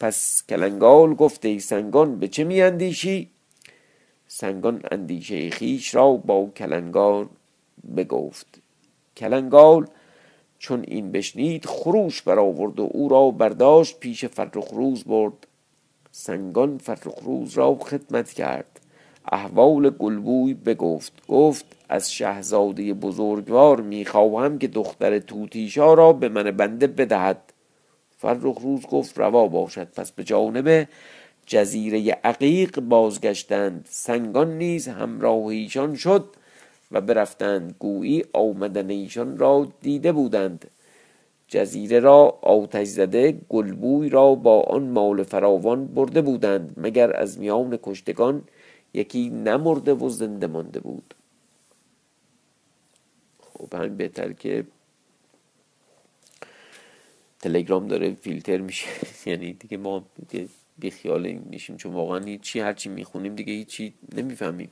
پس 0.00 0.42
کلنگال 0.48 1.14
گفته 1.14 1.48
ای 1.48 1.60
سنگان 1.60 2.18
به 2.18 2.28
چه 2.28 2.44
می 2.44 2.62
اندیشی؟ 2.62 3.30
سنگان 4.28 4.82
اندیشه 4.90 5.50
خیش 5.50 5.94
را 5.94 6.12
با 6.12 6.50
کلنگان 6.56 7.28
بگفت. 7.96 8.58
کلنگال 9.16 9.86
چون 10.58 10.84
این 10.88 11.12
بشنید 11.12 11.66
خروش 11.66 12.22
برآورد 12.22 12.80
و 12.80 12.88
او 12.92 13.08
را 13.08 13.30
برداشت 13.30 14.00
پیش 14.00 14.24
فرخ 14.24 14.68
روز 14.72 15.04
برد. 15.04 15.46
سنگان 16.10 16.78
فرخ 16.78 17.18
روز 17.22 17.54
را 17.54 17.74
خدمت 17.74 18.32
کرد. 18.32 18.80
احوال 19.32 19.90
گلبوی 19.90 20.54
بگفت. 20.54 21.12
گفت 21.28 21.64
از 21.88 22.12
شهزاده 22.12 22.94
بزرگوار 22.94 23.80
می‌خواهم 23.80 24.58
که 24.58 24.68
دختر 24.68 25.18
توتیشا 25.18 25.94
را 25.94 26.12
به 26.12 26.28
من 26.28 26.50
بنده 26.50 26.86
بدهد. 26.86 27.52
فرخ 28.16 28.58
روز 28.58 28.86
گفت 28.86 29.18
روا 29.18 29.48
باشد. 29.48 29.88
پس 29.92 30.12
به 30.12 30.24
جانب 30.24 30.88
جزیره 31.46 32.10
عقیق 32.24 32.80
بازگشتند. 32.80 33.86
سنگان 33.90 34.58
نیز 34.58 34.88
همراه 34.88 35.46
ایشان 35.46 35.94
شد. 35.94 36.34
و 36.90 37.00
برفتند. 37.00 37.74
گویی 37.78 38.24
آمدن 38.32 38.90
ایشان 38.90 39.38
را 39.38 39.68
دیده 39.80 40.12
بودند. 40.12 40.70
جزیره 41.48 42.00
را 42.00 42.38
آتش 42.42 42.86
زده 42.86 43.40
گلبوی 43.48 44.08
را 44.08 44.34
با 44.34 44.60
آن 44.62 44.88
مال 44.88 45.22
فراوان 45.22 45.86
برده 45.86 46.22
بودند 46.22 46.74
مگر 46.76 47.16
از 47.16 47.38
میان 47.38 47.78
کشتگان 47.82 48.42
یکی 48.94 49.28
نمرده 49.28 49.94
و 49.94 50.08
زنده 50.08 50.46
مانده 50.46 50.80
بود. 50.80 51.14
خب 53.40 53.74
همین 53.74 53.96
بهتر 53.96 54.32
که 54.32 54.64
تلگرام 57.40 57.88
داره 57.88 58.14
فیلتر 58.14 58.58
میشه. 58.58 58.86
یعنی 59.30 59.52
دیگه 59.52 59.76
ما 59.76 60.04
بیخیال 60.78 61.32
میشیم 61.32 61.76
چون 61.76 61.92
واقعا 61.92 62.18
هیچی 62.18 62.60
هرچی 62.60 62.88
می‌خونیم 62.88 63.34
دیگه 63.34 63.52
هیچی 63.52 63.94
نمی‌فهمیم. 64.14 64.70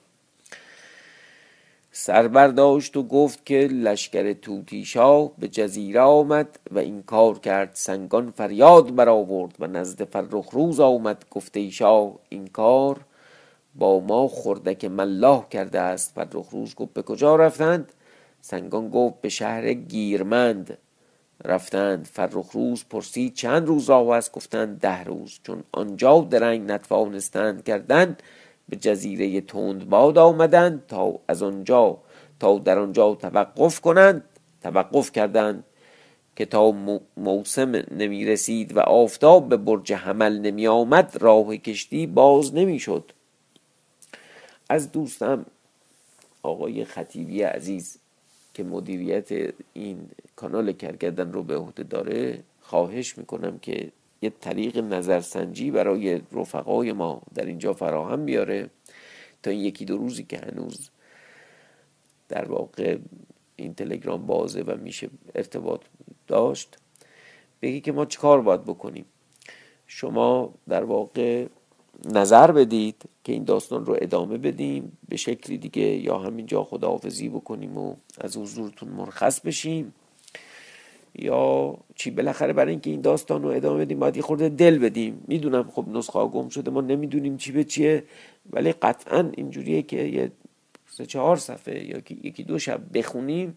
سر 1.99 2.29
برداشت 2.29 2.97
و 2.97 3.03
گفت 3.03 3.47
که 3.47 3.69
لشکر 3.73 4.33
توتیشا 4.33 5.27
به 5.27 5.49
جزیره 5.49 6.01
آمد 6.01 6.59
و 6.71 6.79
این 6.79 7.03
کار 7.03 7.39
کرد. 7.39 7.71
سنگان 7.75 8.31
فریاد 8.31 8.95
برآورد 8.95 9.55
و 9.61 9.67
نزد 9.67 10.05
فرخ 10.05 10.51
روز 10.51 10.81
آمد. 10.81 11.25
گفته 11.31 11.61
ایشا 11.61 12.13
این 12.29 12.47
کار 12.47 13.01
با 13.75 14.01
ما 14.01 14.29
خردک 14.29 14.85
ملاح 14.85 15.49
کرده 15.49 15.81
است. 15.81 16.13
فرخ 16.15 16.49
روز 16.51 16.75
گفت 16.75 16.93
به 16.93 17.03
کجا 17.03 17.37
رفتند؟ 17.37 17.93
سنگان 18.41 18.91
گفت 18.91 19.21
به 19.21 19.29
شهر 19.29 19.73
گیرمند 19.73 20.79
رفتند. 21.45 22.07
فرخ 22.13 22.51
روز 22.53 22.85
پرسید 22.91 23.35
چند 23.35 23.67
روز 23.67 23.91
راه 23.91 24.11
است؟ 24.11 24.33
گفتند 24.33 24.81
ده 24.81 25.05
روز. 25.05 25.41
چون 25.43 25.63
آنجا 25.73 26.21
درنگ 26.31 26.73
نتوانستند 26.73 27.65
کردند 27.65 28.23
به 28.69 28.77
جزیره 28.77 29.41
باد 29.89 30.19
آمدند 30.19 30.87
تا 30.87 31.21
از 31.29 31.43
آنجا 31.43 31.99
تا 32.41 32.59
در 32.59 32.79
آنجا 32.79 33.15
توقف 33.15 33.81
کنند 33.81 34.25
توقف 34.63 35.13
کردند 35.13 35.65
که 36.37 36.45
تا 36.45 36.71
موسم 37.17 37.73
نمی 37.91 38.25
رسید 38.25 38.77
و 38.77 38.81
آفتاب 38.81 39.49
به 39.49 39.57
برج 39.57 39.93
حمل 39.93 40.39
نمی 40.39 40.67
آمد 40.67 41.17
راه 41.21 41.57
کشتی 41.57 42.07
باز 42.07 42.55
نمی 42.55 42.79
شد 42.79 43.13
از 44.69 44.93
دوستم 44.93 45.47
آقای 46.43 46.85
خطیبی 46.85 47.43
عزیز 47.43 47.99
که 48.55 48.65
مدیریت 48.65 49.29
این 49.73 50.09
کانال 50.37 50.73
کرگردن 50.73 51.33
رو 51.33 51.43
به 51.43 51.57
عهده 51.57 51.83
داره 51.83 52.43
خواهش 52.61 53.19
می‌کنم 53.19 53.59
که 53.59 53.93
یه 54.23 54.31
طریق 54.31 54.79
نظرسنجی 54.79 55.71
برای 55.71 56.21
رفقای 56.33 56.93
ما 56.93 57.23
در 57.35 57.45
اینجا 57.45 57.73
فراهم 57.73 58.25
بیاره 58.25 58.71
تا 59.43 59.51
این 59.51 59.61
یکی 59.61 59.85
دو 59.85 59.97
روزی 59.97 60.25
که 60.25 60.39
هنوز 60.39 60.91
در 62.29 62.45
واقع 62.45 62.99
این 63.57 63.75
تلگرام 63.75 64.27
بازه 64.27 64.63
و 64.63 64.77
میشه 64.77 65.09
ارتباط 65.35 65.81
داشت 66.27 66.79
بگی 67.63 67.81
که 67.81 67.93
ما 67.93 68.07
چیکار 68.07 68.41
باید 68.41 68.65
بکنیم. 68.65 69.05
شما 69.87 70.55
در 70.69 70.85
واقع 70.85 71.47
نظر 72.05 72.53
بدید 72.53 73.03
که 73.25 73.33
این 73.33 73.45
داستان 73.45 73.87
رو 73.87 73.97
ادامه 74.01 74.39
بدیم 74.39 74.99
به 75.09 75.17
شکلی 75.17 75.59
دیگه 75.59 75.83
یا 75.83 76.19
همینجا 76.19 76.65
خداحافظی 76.65 77.29
بکنیم 77.29 77.79
و 77.79 77.95
از 78.21 78.37
حضورتون 78.37 78.89
مرخص 78.89 79.41
بشیم. 79.41 79.95
یا 81.19 81.75
چی 81.95 82.11
بالاخره 82.11 82.53
برای 82.53 82.71
اینکه 82.71 82.91
این 82.91 83.01
داستان 83.01 83.43
رو 83.43 83.49
ادامه 83.49 83.85
بدیم 83.85 83.99
باید 83.99 84.17
یه 84.17 84.23
خورده 84.23 84.49
دل 84.49 84.79
بدیم. 84.79 85.25
می‌دونم 85.29 85.71
خب 85.71 85.85
نسخه 85.89 86.25
گم 86.25 86.49
شده 86.49 86.71
ما 86.71 86.81
نمی‌دونیم 86.81 87.37
چی 87.37 87.53
به 87.53 87.65
چیه 87.65 88.05
ولی 88.51 88.73
قطعا 88.73 89.31
اینجوریه 89.37 89.83
که 89.83 90.03
یه 90.03 90.33
سه 90.91 91.07
چهار 91.07 91.37
صفحه 91.37 91.85
یا 91.85 91.99
یکی 92.23 92.43
دو 92.43 92.59
شب 92.59 92.81
بخونیم 92.95 93.57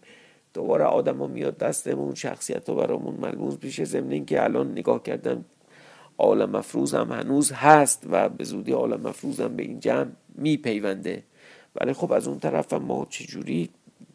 دوباره 0.54 0.84
آدم 0.84 1.18
ها 1.18 1.26
میاد 1.26 1.58
دستمون 1.58 2.14
شخصیت 2.14 2.68
ها 2.68 2.74
برامون 2.74 3.14
ملموس 3.14 3.54
میشه. 3.62 3.84
ضمن 3.84 4.24
که 4.24 4.44
الان 4.44 4.72
نگاه 4.72 5.02
کردم 5.02 5.44
عالم 6.18 6.50
مفروض 6.50 6.94
هم 6.94 7.12
هنوز 7.12 7.52
هست 7.52 8.06
و 8.10 8.28
به 8.28 8.44
زودی 8.44 8.72
عالم 8.72 9.00
مفروض 9.00 9.40
هم 9.40 9.56
به 9.56 9.62
این 9.62 9.80
جمع 9.80 10.10
میپیونده. 10.34 11.22
ولی 11.76 11.92
خب 11.92 12.12
از 12.12 12.28
اون 12.28 12.38
طرف 12.38 12.72
هم 12.72 12.82
ما 12.82 13.06
چجوری 13.10 13.70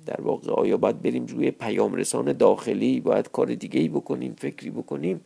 در 0.06 0.22
واقع 0.22 0.52
آیا 0.52 0.78
باید 0.78 1.02
بریم 1.02 1.26
روی 1.26 1.52
پیام 1.52 1.96
رسان 1.96 2.34
داخلی 2.34 3.00
باید 3.00 3.32
کار 3.32 3.56
دیگه 3.56 3.80
ای 3.80 3.88
بکنیم 3.88 4.36
فکری 4.38 4.70
بکنیم؟ 4.70 5.22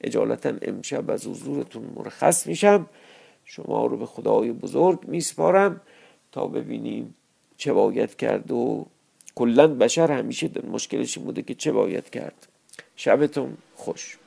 اجالتا 0.00 0.52
امشب 0.62 1.10
از 1.10 1.26
حضورتون 1.26 1.82
مرخص 1.96 2.46
میشم. 2.46 2.86
شما 3.44 3.86
رو 3.86 3.96
به 3.96 4.06
خدای 4.06 4.52
بزرگ 4.52 5.08
میسپارم 5.08 5.80
تا 6.32 6.46
ببینیم 6.46 7.14
چه 7.56 7.72
باید 7.72 8.16
کرد 8.16 8.50
و 8.50 8.86
کلا 9.34 9.66
بشر 9.66 10.12
همیشه 10.12 10.50
مشکلش 10.70 11.18
این 11.18 11.26
بوده 11.26 11.42
که 11.42 11.54
چه 11.54 11.72
باید 11.72 12.10
کرد. 12.10 12.48
شبتون 12.96 13.56
خوش. 13.74 14.18